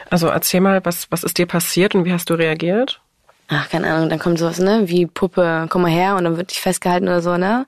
[0.09, 3.01] Also erzähl mal, was, was ist dir passiert und wie hast du reagiert?
[3.49, 6.51] Ach, keine Ahnung, dann kommt sowas, ne, wie Puppe, komm mal her und dann wird
[6.51, 7.65] dich festgehalten oder so, ne?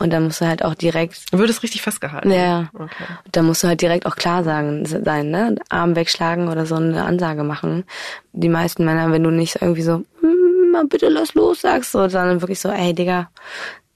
[0.00, 1.32] Und dann musst du halt auch direkt.
[1.32, 2.32] Du würdest richtig festgehalten?
[2.32, 2.68] Ja.
[2.74, 3.04] Okay.
[3.30, 5.54] Dann musst du halt direkt auch klar sagen, sein, ne?
[5.68, 7.84] Arm wegschlagen oder so eine Ansage machen.
[8.32, 12.40] Die meisten Männer, wenn du nicht irgendwie so, hm, bitte lass los, sagst so, sondern
[12.40, 13.30] wirklich so, ey, Digga,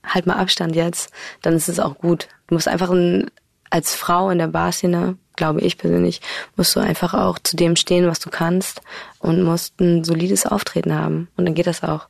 [0.04, 2.28] halt mal Abstand jetzt, dann ist es auch gut.
[2.46, 3.28] Du musst einfach ein
[3.74, 6.20] als Frau in der Barszene, glaube ich persönlich,
[6.54, 8.82] musst du einfach auch zu dem stehen, was du kannst
[9.18, 11.26] und musst ein solides Auftreten haben.
[11.36, 12.06] Und dann geht das auch.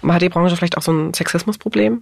[0.00, 2.00] Aber hat die Branche vielleicht auch so ein Sexismusproblem?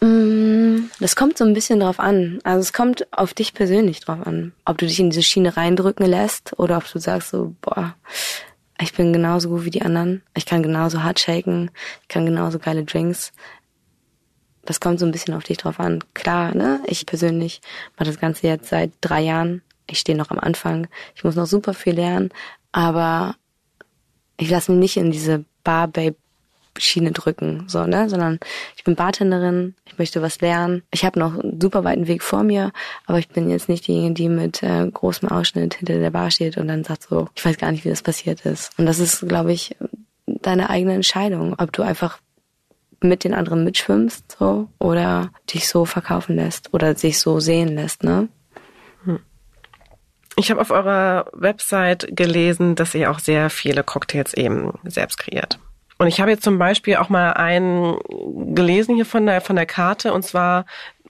[0.00, 2.40] Mm, das kommt so ein bisschen drauf an.
[2.42, 4.50] Also es kommt auf dich persönlich drauf an.
[4.64, 7.94] Ob du dich in diese Schiene reindrücken lässt oder ob du sagst so, boah,
[8.80, 10.22] ich bin genauso gut wie die anderen.
[10.34, 11.70] Ich kann genauso hart shaken.
[12.02, 13.32] Ich kann genauso geile Drinks
[14.66, 16.02] das kommt so ein bisschen auf dich drauf an.
[16.14, 16.80] Klar, ne?
[16.86, 17.60] Ich persönlich
[17.96, 19.62] mache das Ganze jetzt seit drei Jahren.
[19.86, 20.88] Ich stehe noch am Anfang.
[21.14, 22.30] Ich muss noch super viel lernen,
[22.72, 23.36] aber
[24.36, 26.16] ich lasse mich nicht in diese Bar-Babe
[26.78, 28.38] Schiene drücken, so, ne, sondern
[28.76, 30.82] ich bin Bartenderin, ich möchte was lernen.
[30.90, 32.72] Ich habe noch einen super weiten Weg vor mir,
[33.06, 36.56] aber ich bin jetzt nicht diejenige, die mit äh, großem Ausschnitt hinter der Bar steht
[36.56, 38.78] und dann sagt so, ich weiß gar nicht, wie das passiert ist.
[38.78, 39.76] Und das ist, glaube ich,
[40.26, 42.18] deine eigene Entscheidung, ob du einfach
[43.00, 48.02] mit den anderen mitschwimmst so oder dich so verkaufen lässt oder sich so sehen lässt,
[48.02, 48.28] ne?
[49.04, 49.20] Hm.
[50.36, 55.58] Ich habe auf eurer Website gelesen, dass ihr auch sehr viele Cocktails eben selbst kreiert.
[55.98, 57.98] Und ich habe jetzt zum Beispiel auch mal einen
[58.54, 60.66] gelesen hier von der, von der Karte und zwar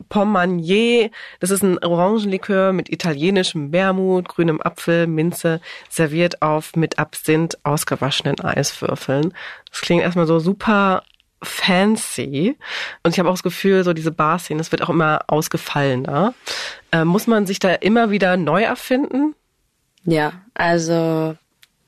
[0.09, 1.11] Pommanier.
[1.41, 8.39] Das ist ein Orangenlikör mit italienischem Wermut, grünem Apfel, Minze, serviert auf mit Absinth ausgewaschenen
[8.41, 9.35] Eiswürfeln.
[9.71, 11.03] Das klingt erstmal so super
[11.43, 12.57] fancy.
[13.03, 16.35] Und ich habe auch das Gefühl, so diese Bar-Szene, das wird auch immer ausgefallener.
[16.93, 19.35] Äh, muss man sich da immer wieder neu erfinden?
[20.05, 21.37] Ja, also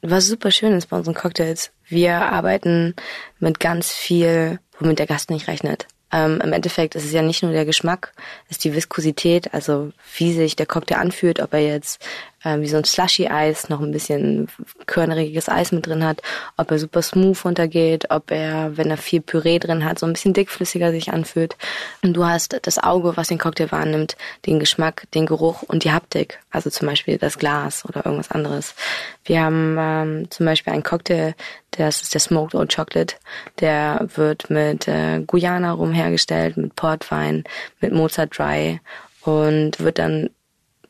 [0.03, 2.95] was super schön ist bei unseren Cocktails, wir arbeiten
[3.41, 5.87] mit ganz viel, womit der Gast nicht rechnet.
[6.11, 8.13] Ähm, Im Endeffekt ist es ja nicht nur der Geschmack,
[8.47, 12.05] es ist die Viskosität, also wie sich der Cocktail anfühlt, ob er jetzt
[12.45, 14.49] äh, wie so ein Slushy-Eis noch ein bisschen
[14.87, 16.23] körneriges Eis mit drin hat,
[16.57, 20.13] ob er super smooth runtergeht, ob er, wenn er viel Püree drin hat, so ein
[20.13, 21.57] bisschen dickflüssiger sich anfühlt.
[22.03, 25.93] Und du hast das Auge, was den Cocktail wahrnimmt, den Geschmack, den Geruch und die
[25.93, 28.75] Haptik, also zum Beispiel das Glas oder irgendwas anderes.
[29.25, 31.35] Wir haben ähm, zum Beispiel einen Cocktail,
[31.73, 33.17] das ist der Smoked Old Chocolate,
[33.61, 37.45] der wird mit äh, Guyana rum hergestellt, mit Portwein,
[37.81, 38.81] mit Mozart Dry
[39.23, 40.31] und wird dann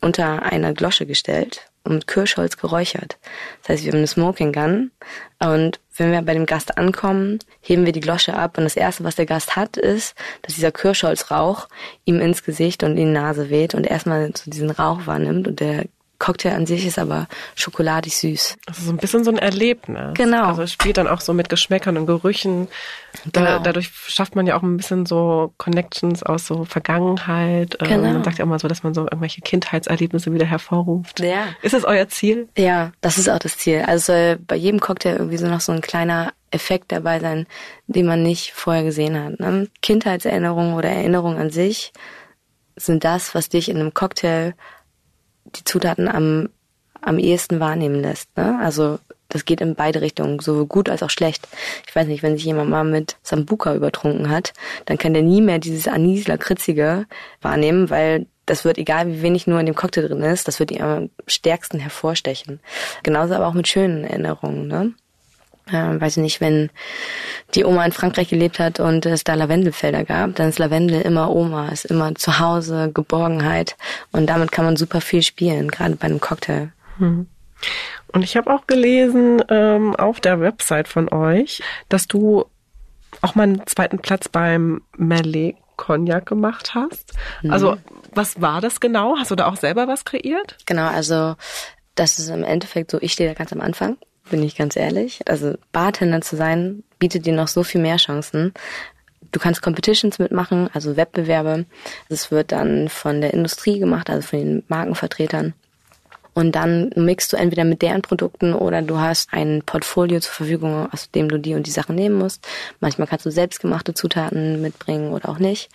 [0.00, 3.18] unter einer Glosche gestellt und mit Kirschholz geräuchert.
[3.62, 4.90] Das heißt, wir haben eine Smoking Gun
[5.38, 9.04] und wenn wir bei dem Gast ankommen, heben wir die Glosche ab und das erste,
[9.04, 11.68] was der Gast hat, ist, dass dieser Kirschholzrauch
[12.04, 15.60] ihm ins Gesicht und in die Nase weht und erstmal so diesen Rauch wahrnimmt und
[15.60, 15.86] der
[16.28, 18.58] Cocktail an sich ist aber schokoladig süß.
[18.66, 20.12] Also so ein bisschen so ein Erlebnis.
[20.12, 20.48] Genau.
[20.48, 22.68] Also es spielt dann auch so mit Geschmäckern und Gerüchen.
[23.32, 23.58] Da, genau.
[23.60, 27.78] Dadurch schafft man ja auch ein bisschen so Connections aus so Vergangenheit.
[27.80, 28.12] Ähm, genau.
[28.12, 31.20] Man sagt ja immer so, dass man so irgendwelche Kindheitserlebnisse wieder hervorruft.
[31.20, 31.46] Ja.
[31.62, 32.50] Ist das euer Ziel?
[32.58, 33.84] Ja, das ist auch das Ziel.
[33.86, 37.46] Also soll bei jedem Cocktail irgendwie so noch so ein kleiner Effekt dabei sein,
[37.86, 39.40] den man nicht vorher gesehen hat.
[39.40, 39.68] Ne?
[39.80, 41.94] Kindheitserinnerungen oder Erinnerungen an sich
[42.76, 44.52] sind das, was dich in einem Cocktail
[45.56, 46.48] die Zutaten am,
[47.00, 48.36] am ehesten wahrnehmen lässt.
[48.36, 48.58] Ne?
[48.62, 51.46] Also das geht in beide Richtungen, so gut als auch schlecht.
[51.86, 54.54] Ich weiß nicht, wenn sich jemand mal mit Sambuka übertrunken hat,
[54.86, 57.06] dann kann der nie mehr dieses Anis-Lakritzige
[57.42, 60.70] wahrnehmen, weil das wird, egal wie wenig nur in dem Cocktail drin ist, das wird
[60.70, 62.60] die am stärksten hervorstechen.
[63.02, 64.94] Genauso aber auch mit schönen Erinnerungen, ne?
[65.70, 66.70] Äh, weiß ich nicht, wenn
[67.54, 71.30] die Oma in Frankreich gelebt hat und es da Lavendelfelder gab, dann ist Lavendel immer
[71.30, 73.76] Oma, ist immer zu Hause, Geborgenheit
[74.12, 76.72] und damit kann man super viel spielen, gerade bei einem Cocktail.
[76.98, 77.26] Hm.
[78.12, 82.46] Und ich habe auch gelesen ähm, auf der Website von euch, dass du
[83.20, 87.14] auch mal einen zweiten Platz beim Mallet Cognac gemacht hast.
[87.42, 87.52] Mhm.
[87.52, 87.76] Also
[88.12, 89.16] was war das genau?
[89.18, 90.56] Hast du da auch selber was kreiert?
[90.66, 91.36] Genau, also
[91.94, 93.96] das ist im Endeffekt so, ich stehe da ganz am Anfang
[94.30, 95.20] bin ich ganz ehrlich.
[95.26, 98.52] Also Bartender zu sein, bietet dir noch so viel mehr Chancen.
[99.32, 101.66] Du kannst Competitions mitmachen, also Wettbewerbe.
[102.08, 105.54] Das wird dann von der Industrie gemacht, also von den Markenvertretern.
[106.38, 110.88] Und dann mixt du entweder mit deren Produkten oder du hast ein Portfolio zur Verfügung,
[110.92, 112.46] aus dem du die und die Sachen nehmen musst.
[112.78, 115.68] Manchmal kannst du selbstgemachte Zutaten mitbringen oder auch nicht.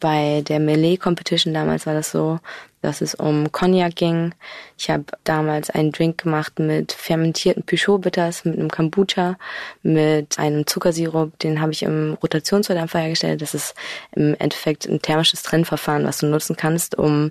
[0.00, 2.40] Bei der Melee Competition damals war das so,
[2.80, 4.34] dass es um Cognac ging.
[4.78, 9.36] Ich habe damals einen Drink gemacht mit fermentierten Peugeot-Bitters, mit einem Kombucha,
[9.82, 11.38] mit einem Zuckersirup.
[11.40, 13.42] Den habe ich im Rotationsverdampfer hergestellt.
[13.42, 13.74] Das ist
[14.12, 17.30] im Endeffekt ein thermisches Trennverfahren, was du nutzen kannst, um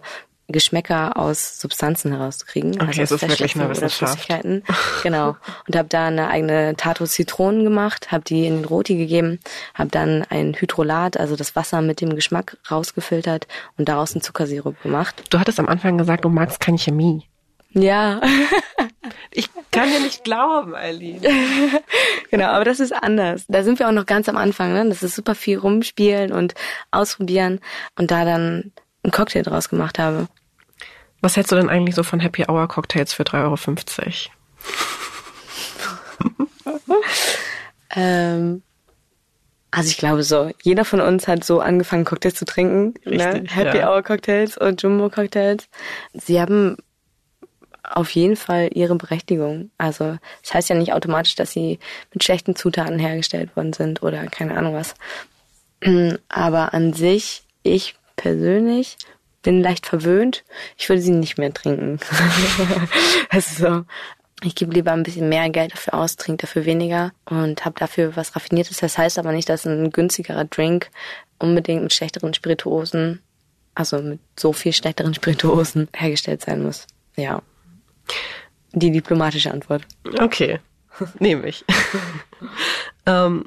[0.51, 2.73] Geschmäcker aus Substanzen herauszukriegen.
[2.75, 4.27] Okay, also das ist wirklich eine Wissenschaft.
[5.03, 5.35] Genau.
[5.67, 9.39] Und habe da eine eigene Tato Zitronen gemacht, habe die in den Roti gegeben,
[9.73, 14.81] habe dann ein Hydrolat, also das Wasser mit dem Geschmack rausgefiltert und daraus einen Zuckersirup
[14.81, 15.23] gemacht.
[15.29, 17.23] Du hattest am Anfang gesagt, du magst keine Chemie.
[17.71, 18.21] Ja.
[19.31, 21.21] ich kann dir nicht glauben, Eileen.
[22.31, 23.45] genau, aber das ist anders.
[23.47, 24.87] Da sind wir auch noch ganz am Anfang, ne?
[24.89, 26.55] Das ist super viel rumspielen und
[26.91, 27.59] ausprobieren
[27.95, 28.71] und da dann
[29.03, 30.27] einen Cocktail draus gemacht habe.
[31.21, 34.29] Was hältst du denn eigentlich so von Happy Hour Cocktails für 3,50
[36.23, 37.01] Euro?
[37.95, 38.61] ähm,
[39.71, 42.93] also ich glaube so, jeder von uns hat so angefangen, Cocktails zu trinken.
[43.05, 43.11] Ne?
[43.11, 43.49] Richtig, ne?
[43.49, 43.91] Happy ja.
[43.91, 45.67] Hour Cocktails und Jumbo Cocktails.
[46.13, 46.77] Sie haben
[47.83, 49.71] auf jeden Fall ihre Berechtigung.
[49.77, 51.79] Also das heißt ja nicht automatisch, dass sie
[52.13, 54.95] mit schlechten Zutaten hergestellt worden sind oder keine Ahnung was.
[56.29, 58.97] Aber an sich, ich persönlich
[59.41, 60.43] bin leicht verwöhnt.
[60.77, 61.99] Ich würde sie nicht mehr trinken.
[63.29, 63.85] also
[64.43, 68.15] ich gebe lieber ein bisschen mehr Geld dafür aus, trinke dafür weniger und habe dafür
[68.15, 68.77] was Raffiniertes.
[68.77, 70.89] Das heißt aber nicht, dass ein günstigerer Drink
[71.39, 73.21] unbedingt mit schlechteren Spirituosen,
[73.75, 76.85] also mit so viel schlechteren Spirituosen hergestellt sein muss.
[77.15, 77.41] Ja.
[78.73, 79.83] Die diplomatische Antwort.
[80.19, 80.59] Okay,
[81.19, 81.63] nehme ich.
[83.05, 83.45] ähm,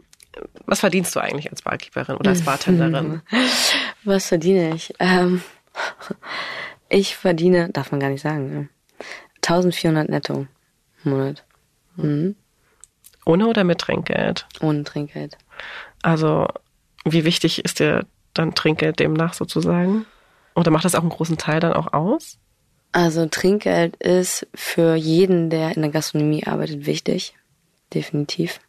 [0.67, 3.23] was verdienst du eigentlich als Barkeeperin oder als Bartenderin?
[4.05, 4.95] Was verdiene ich?
[4.99, 5.43] Ähm,
[6.89, 8.69] ich verdiene, darf man gar nicht sagen, ne?
[9.43, 10.47] 1400 netto
[11.05, 11.45] im Monat.
[11.97, 12.37] Mhm.
[13.25, 14.47] Ohne oder mit Trinkgeld?
[14.61, 15.37] Ohne Trinkgeld.
[16.03, 16.49] Also,
[17.05, 20.07] wie wichtig ist dir dann Trinkgeld demnach sozusagen?
[20.55, 22.39] Oder macht das auch einen großen Teil dann auch aus?
[22.93, 27.35] Also Trinkgeld ist für jeden, der in der Gastronomie arbeitet, wichtig.
[27.95, 28.61] Definitiv.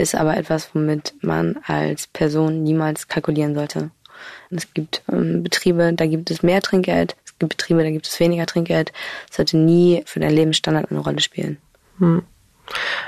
[0.00, 3.90] Ist aber etwas, womit man als Person niemals kalkulieren sollte.
[4.50, 7.16] Es gibt ähm, Betriebe, da gibt es mehr Trinkgeld.
[7.26, 8.92] Es gibt Betriebe, da gibt es weniger Trinkgeld.
[9.28, 11.58] Es sollte nie für deinen Lebensstandard eine Rolle spielen.
[11.98, 12.22] Hm.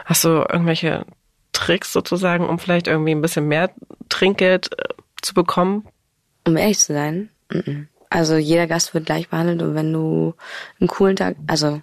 [0.05, 1.07] Hast du irgendwelche
[1.53, 3.71] Tricks sozusagen, um vielleicht irgendwie ein bisschen mehr
[4.11, 5.89] Trinkgeld äh, zu bekommen?
[6.47, 7.87] Um ehrlich zu sein, mm -mm.
[8.13, 10.35] Also jeder Gast wird gleich behandelt und wenn du
[10.79, 11.81] einen coolen Tag, also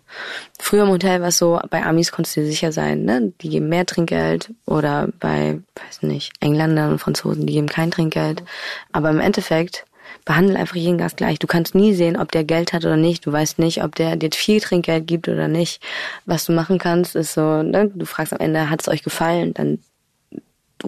[0.60, 3.34] früher im Hotel war es so, bei Amis konntest du dir sicher sein, ne?
[3.42, 8.44] Die geben mehr Trinkgeld oder bei, weiß nicht, Engländern und Franzosen, die geben kein Trinkgeld.
[8.92, 9.86] Aber im Endeffekt
[10.24, 11.40] behandle einfach jeden Gast gleich.
[11.40, 13.26] Du kannst nie sehen, ob der Geld hat oder nicht.
[13.26, 15.82] Du weißt nicht, ob der dir viel Trinkgeld gibt oder nicht.
[16.28, 17.90] Was du machen kannst, ist so, ne?
[17.92, 19.56] Du fragst am Ende, hat es euch gefallen?
[19.56, 19.80] Dann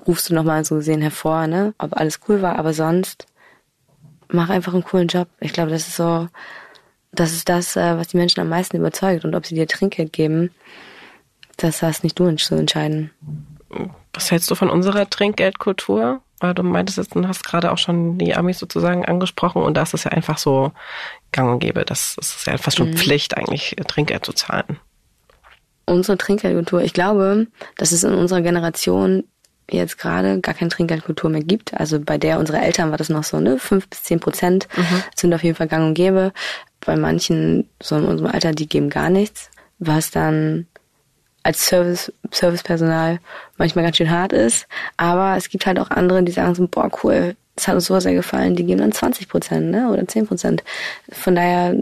[0.05, 1.73] rufst du nochmal so gesehen hervor, ne?
[1.79, 3.25] Ob alles cool war, aber sonst
[4.33, 5.27] mach einfach einen coolen Job.
[5.39, 6.27] Ich glaube, das ist so,
[7.11, 9.25] das ist das, äh, was die Menschen am meisten überzeugt.
[9.25, 10.51] Und ob sie dir Trinkgeld geben,
[11.57, 13.11] das hast nicht du zu entscheiden.
[14.13, 16.21] Was hältst du von unserer Trinkgeldkultur?
[16.39, 19.83] Weil du meintest jetzt, du hast gerade auch schon die Amis sozusagen angesprochen und da
[19.83, 20.71] ist es ja einfach so
[21.31, 21.85] gang und gäbe.
[21.85, 22.97] Das ist ja fast schon mhm.
[22.97, 24.79] Pflicht, eigentlich Trinkgeld zu zahlen.
[25.85, 29.23] Unsere Trinkgeldkultur, ich glaube, dass es in unserer Generation
[29.69, 31.73] jetzt gerade gar keine Trinkgeldkultur mehr gibt.
[31.73, 35.03] Also bei der unserer Eltern war das noch so, ne, fünf bis zehn Prozent mhm.
[35.15, 36.33] sind auf jeden Fall gang und gäbe.
[36.79, 40.65] Bei manchen, so in unserem Alter, die geben gar nichts, was dann
[41.43, 43.19] als Service, Servicepersonal
[43.57, 44.67] manchmal ganz schön hart ist.
[44.97, 47.99] Aber es gibt halt auch andere, die sagen so, boah, cool, das hat uns so
[47.99, 50.63] sehr gefallen, die geben dann 20 Prozent, ne, oder 10 Prozent.
[51.11, 51.75] Von daher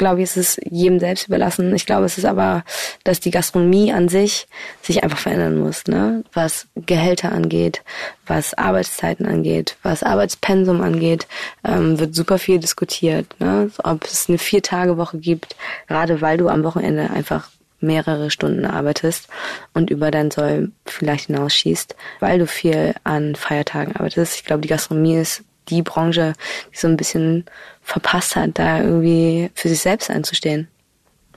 [0.00, 1.74] glaube ich, ist es jedem selbst überlassen.
[1.74, 2.64] Ich glaube, es ist aber,
[3.04, 4.48] dass die Gastronomie an sich
[4.82, 6.24] sich einfach verändern muss, ne?
[6.32, 7.82] Was Gehälter angeht,
[8.26, 11.26] was Arbeitszeiten angeht, was Arbeitspensum angeht,
[11.64, 13.70] ähm, wird super viel diskutiert, ne?
[13.84, 15.54] Ob es eine Vier-Tage-Woche gibt,
[15.86, 19.28] gerade weil du am Wochenende einfach mehrere Stunden arbeitest
[19.74, 24.36] und über dein Soll vielleicht hinausschießt, weil du viel an Feiertagen arbeitest.
[24.36, 26.34] Ich glaube, die Gastronomie ist die Branche,
[26.72, 27.44] die so ein bisschen
[27.82, 30.68] verpasst hat, da irgendwie für sich selbst einzustehen.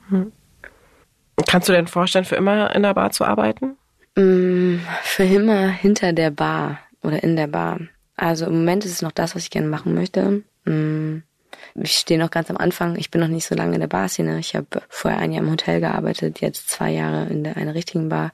[0.09, 0.31] Hm.
[1.47, 3.77] Kannst du dir vorstellen, für immer in der Bar zu arbeiten?
[4.15, 7.79] Mm, für immer hinter der Bar oder in der Bar.
[8.15, 10.43] Also im Moment ist es noch das, was ich gerne machen möchte.
[10.65, 11.23] Mm,
[11.75, 12.95] ich stehe noch ganz am Anfang.
[12.97, 14.37] Ich bin noch nicht so lange in der Barszene.
[14.39, 18.09] Ich habe vorher ein Jahr im Hotel gearbeitet, jetzt zwei Jahre in der, einer richtigen
[18.09, 18.31] Bar.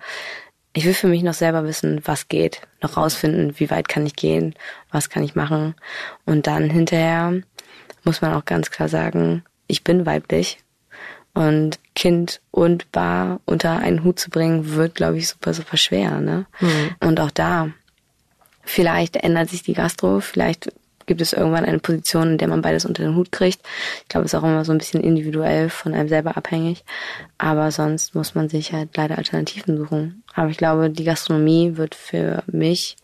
[0.74, 4.16] Ich will für mich noch selber wissen, was geht, noch rausfinden, wie weit kann ich
[4.16, 4.54] gehen,
[4.92, 5.76] was kann ich machen.
[6.26, 7.34] Und dann hinterher
[8.04, 10.60] muss man auch ganz klar sagen, ich bin weiblich.
[11.34, 16.20] Und Kind und Bar unter einen Hut zu bringen, wird, glaube ich, super, super schwer.
[16.20, 16.46] Ne?
[16.60, 16.96] Mhm.
[17.00, 17.70] Und auch da,
[18.64, 20.72] vielleicht ändert sich die Gastro, vielleicht
[21.10, 23.60] gibt es irgendwann eine Position, in der man beides unter den Hut kriegt.
[24.04, 26.86] Ich glaube, es ist auch immer so ein bisschen individuell von einem selber abhängig.
[27.40, 30.24] Aber sonst muss man sich halt leider Alternativen suchen.
[30.36, 32.96] Aber ich glaube, die Gastronomie wird für mich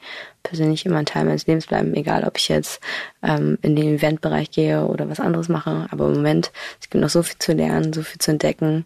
[0.44, 2.80] persönlich immer ein Teil meines Lebens bleiben, egal ob ich jetzt
[3.24, 5.88] ähm, in den Eventbereich gehe oder was anderes mache.
[5.90, 8.86] Aber im Moment, es gibt noch so viel zu lernen, so viel zu entdecken,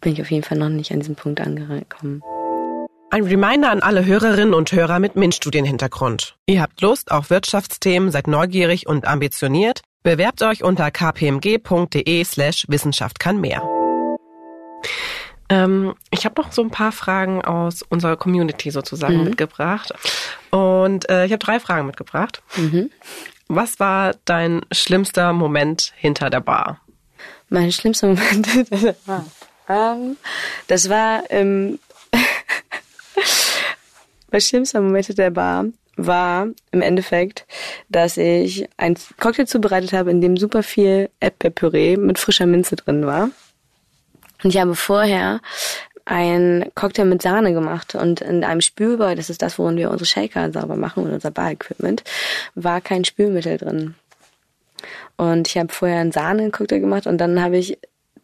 [0.00, 2.22] bin ich auf jeden Fall noch nicht an diesem Punkt angekommen.
[3.10, 6.36] Ein Reminder an alle Hörerinnen und Hörer mit MINT-Studienhintergrund.
[6.44, 9.80] Ihr habt Lust auf Wirtschaftsthemen, seid neugierig und ambitioniert?
[10.02, 13.62] Bewerbt euch unter kpmg.de slash Wissenschaft kann mehr.
[15.48, 19.24] Ähm, ich habe noch so ein paar Fragen aus unserer Community sozusagen mhm.
[19.24, 19.94] mitgebracht.
[20.50, 22.42] Und äh, ich habe drei Fragen mitgebracht.
[22.56, 22.90] Mhm.
[23.48, 26.82] Was war dein schlimmster Moment hinter der Bar?
[27.48, 29.24] Mein schlimmster Moment hinter der Bar?
[29.66, 30.18] Ähm,
[30.66, 31.78] das war im
[34.30, 37.46] mein schlimmster Moment der Bar war im Endeffekt,
[37.88, 43.04] dass ich ein Cocktail zubereitet habe, in dem super viel Erdbeerpüree mit frischer Minze drin
[43.04, 43.30] war.
[44.42, 45.40] Und ich habe vorher
[46.04, 50.06] ein Cocktail mit Sahne gemacht und in einem Spülbeutel, das ist das, worin wir unsere
[50.06, 52.02] Shaker sauber machen und unser Bar-Equipment,
[52.54, 53.94] war kein Spülmittel drin.
[55.16, 57.78] Und ich habe vorher einen Sahne-Cocktail gemacht und dann habe ich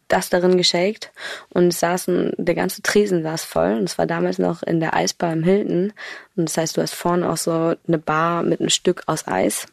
[0.07, 1.11] das darin geshakt
[1.49, 5.33] und saßen, der ganze Tresen saß voll und es war damals noch in der Eisbar
[5.33, 5.93] im Hilton
[6.35, 9.67] und das heißt, du hast vorne auch so eine Bar mit einem Stück aus Eis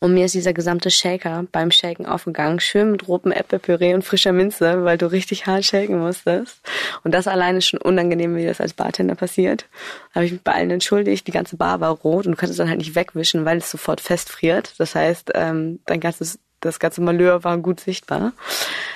[0.00, 4.32] und mir ist dieser gesamte Shaker beim Shaken aufgegangen, schön mit rotem Äpfelpüree und frischer
[4.32, 6.60] Minze, weil du richtig hart shaken musstest.
[7.02, 9.66] Und das alleine ist schon unangenehm, wie das als Bartender passiert.
[10.14, 12.68] Habe ich mich bei allen entschuldigt, die ganze Bar war rot und du konntest dann
[12.68, 14.74] halt nicht wegwischen, weil es sofort festfriert.
[14.78, 18.32] Das heißt, ähm, dein ganzes das ganze Malheur war gut sichtbar.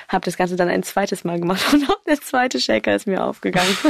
[0.07, 3.23] Habe das Ganze dann ein zweites Mal gemacht und auch der zweite Shaker ist mir
[3.23, 3.77] aufgegangen.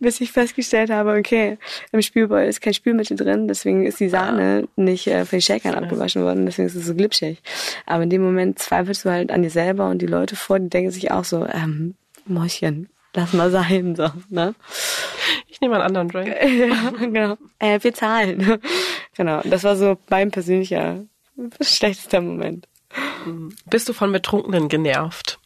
[0.00, 1.58] Bis ich festgestellt habe, okay,
[1.92, 5.74] im Spülbeutel ist kein Spülmittel drin, deswegen ist die Sahne nicht äh, von den Shakern
[5.74, 7.40] abgewaschen worden, deswegen ist es so glitschig.
[7.86, 10.68] Aber in dem Moment zweifelst du halt an dir selber und die Leute vor, die
[10.68, 11.94] denken sich auch so, ähm,
[12.26, 14.54] Mäuschen, lass mal sein, so, ne?
[15.48, 16.28] Ich nehme einen anderen Drink.
[16.58, 17.36] ja, genau.
[17.60, 18.58] Äh, wir zahlen.
[19.16, 19.40] genau.
[19.44, 21.04] Das war so mein persönlicher
[21.60, 22.68] Schlechtester Moment.
[23.66, 25.38] Bist du von Betrunkenen genervt?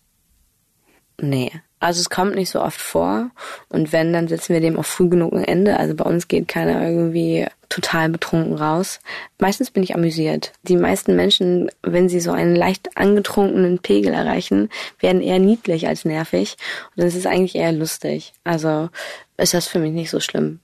[1.20, 1.52] Nee.
[1.80, 3.30] Also es kommt nicht so oft vor.
[3.68, 5.78] Und wenn, dann setzen wir dem auch früh genug ein Ende.
[5.78, 8.98] Also bei uns geht keiner irgendwie total betrunken raus.
[9.38, 10.52] Meistens bin ich amüsiert.
[10.62, 16.04] Die meisten Menschen, wenn sie so einen leicht angetrunkenen Pegel erreichen, werden eher niedlich als
[16.04, 16.56] nervig.
[16.96, 18.32] Und es ist eigentlich eher lustig.
[18.42, 18.88] Also
[19.36, 20.60] ist das für mich nicht so schlimm.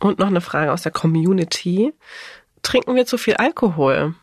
[0.00, 1.92] Und noch eine Frage aus der Community.
[2.62, 4.14] Trinken wir zu viel Alkohol?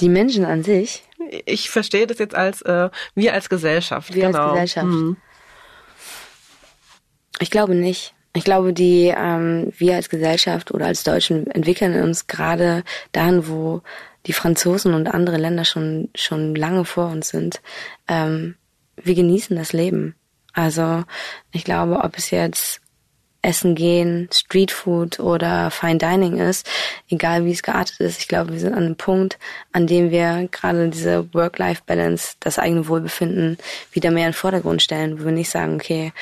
[0.00, 1.04] Die Menschen an sich?
[1.46, 4.14] Ich verstehe das jetzt als äh, wir als Gesellschaft.
[4.14, 4.38] Wir genau.
[4.38, 4.86] als Gesellschaft.
[4.86, 5.16] Mhm.
[7.40, 8.14] Ich glaube nicht.
[8.36, 13.82] Ich glaube, die ähm, wir als Gesellschaft oder als Deutschen entwickeln uns gerade dahin, wo
[14.26, 17.62] die Franzosen und andere Länder schon schon lange vor uns sind.
[18.08, 18.56] Ähm,
[18.96, 20.16] wir genießen das Leben.
[20.52, 21.04] Also
[21.52, 22.80] ich glaube, ob es jetzt
[23.44, 26.68] Essen gehen, Streetfood oder Fine Dining ist,
[27.10, 28.18] egal wie es geartet ist.
[28.18, 29.38] Ich glaube, wir sind an einem Punkt,
[29.72, 33.58] an dem wir gerade diese Work-Life-Balance, das eigene Wohlbefinden
[33.92, 36.12] wieder mehr in den Vordergrund stellen, wo wir nicht sagen, okay,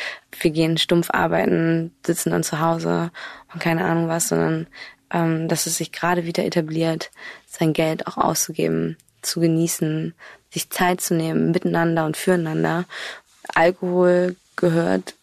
[0.41, 3.11] wir gehen stumpf arbeiten, sitzen dann zu Hause
[3.53, 4.67] und keine Ahnung was, sondern
[5.13, 7.11] ähm, dass es sich gerade wieder etabliert,
[7.47, 10.15] sein Geld auch auszugeben, zu genießen,
[10.51, 12.85] sich Zeit zu nehmen, miteinander und füreinander.
[13.55, 15.15] Alkohol gehört,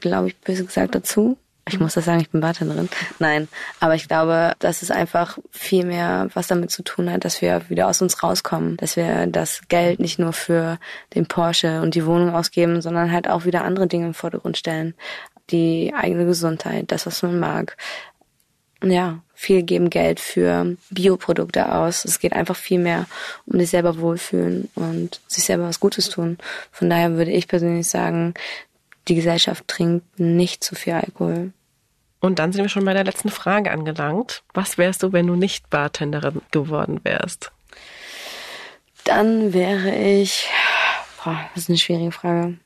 [0.00, 1.38] glaube ich, böse gesagt dazu
[1.68, 2.88] Ich muss das sagen, ich bin Bartenderin.
[3.18, 3.48] Nein,
[3.80, 7.68] aber ich glaube, dass es einfach viel mehr was damit zu tun hat, dass wir
[7.68, 10.78] wieder aus uns rauskommen, dass wir das Geld nicht nur für
[11.16, 14.94] den Porsche und die Wohnung ausgeben, sondern halt auch wieder andere Dinge im Vordergrund stellen.
[15.50, 17.76] Die eigene Gesundheit, das, was man mag.
[18.84, 22.04] Ja, viel geben Geld für Bioprodukte aus.
[22.04, 23.06] Es geht einfach viel mehr
[23.46, 26.38] um sich selber wohlfühlen und sich selber was Gutes tun.
[26.70, 28.34] Von daher würde ich persönlich sagen,
[29.08, 31.52] die Gesellschaft trinkt nicht zu viel Alkohol.
[32.26, 34.42] Und dann sind wir schon bei der letzten Frage angelangt.
[34.52, 37.52] Was wärst du, wenn du nicht Bartenderin geworden wärst?
[39.04, 40.48] Dann wäre ich,
[41.22, 42.58] boah, das ist eine schwierige Frage.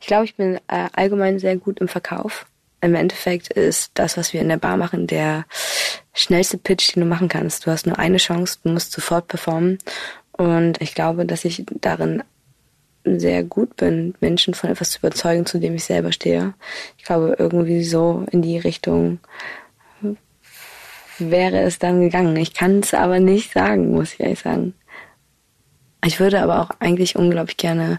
[0.00, 2.46] Ich glaube, ich bin äh, allgemein sehr gut im Verkauf.
[2.80, 5.44] Im Endeffekt ist das, was wir in der Bar machen, der
[6.14, 7.66] schnellste Pitch, den du machen kannst.
[7.66, 9.76] Du hast nur eine Chance, du musst sofort performen.
[10.32, 12.22] Und ich glaube, dass ich darin
[13.16, 16.54] sehr gut bin, Menschen von etwas zu überzeugen, zu dem ich selber stehe.
[16.96, 19.18] Ich glaube, irgendwie so in die Richtung
[21.18, 22.36] wäre es dann gegangen.
[22.36, 24.74] Ich kann es aber nicht sagen, muss ich ehrlich sagen.
[26.04, 27.98] Ich würde aber auch eigentlich unglaublich gerne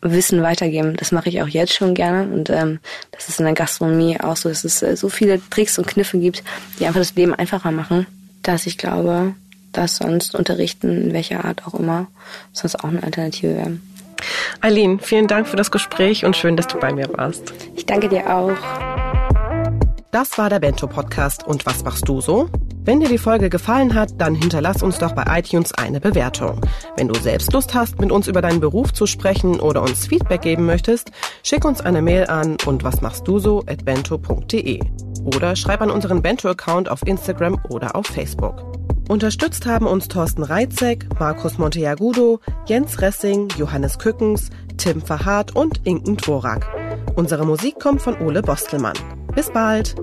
[0.00, 0.96] Wissen weitergeben.
[0.96, 2.32] Das mache ich auch jetzt schon gerne.
[2.32, 2.80] Und ähm,
[3.12, 6.18] das ist in der Gastronomie auch so, dass es äh, so viele Tricks und Kniffe
[6.18, 6.42] gibt,
[6.78, 8.06] die einfach das Leben einfacher machen,
[8.42, 9.34] dass ich glaube,
[9.72, 12.08] dass sonst Unterrichten, in welcher Art auch immer,
[12.52, 13.78] sonst auch eine Alternative wäre.
[14.60, 17.52] Eileen, vielen Dank für das Gespräch und schön, dass du bei mir warst.
[17.74, 18.56] Ich danke dir auch.
[20.10, 21.44] Das war der Bento Podcast.
[21.44, 22.48] Und was machst du so?
[22.84, 26.60] Wenn dir die Folge gefallen hat, dann hinterlass uns doch bei iTunes eine Bewertung.
[26.96, 30.42] Wenn du selbst Lust hast, mit uns über deinen Beruf zu sprechen oder uns Feedback
[30.42, 31.10] geben möchtest,
[31.42, 34.80] schick uns eine Mail an und was machst du so at bento.de
[35.24, 38.62] oder schreib an unseren Bento-Account auf Instagram oder auf Facebook.
[39.08, 46.16] Unterstützt haben uns Thorsten Reitzek, Markus Monteagudo, Jens Ressing, Johannes Kückens, Tim Verhardt und Inken
[46.16, 46.66] Dvorak.
[47.14, 48.96] Unsere Musik kommt von Ole Bostelmann.
[49.34, 49.94] Bis bald!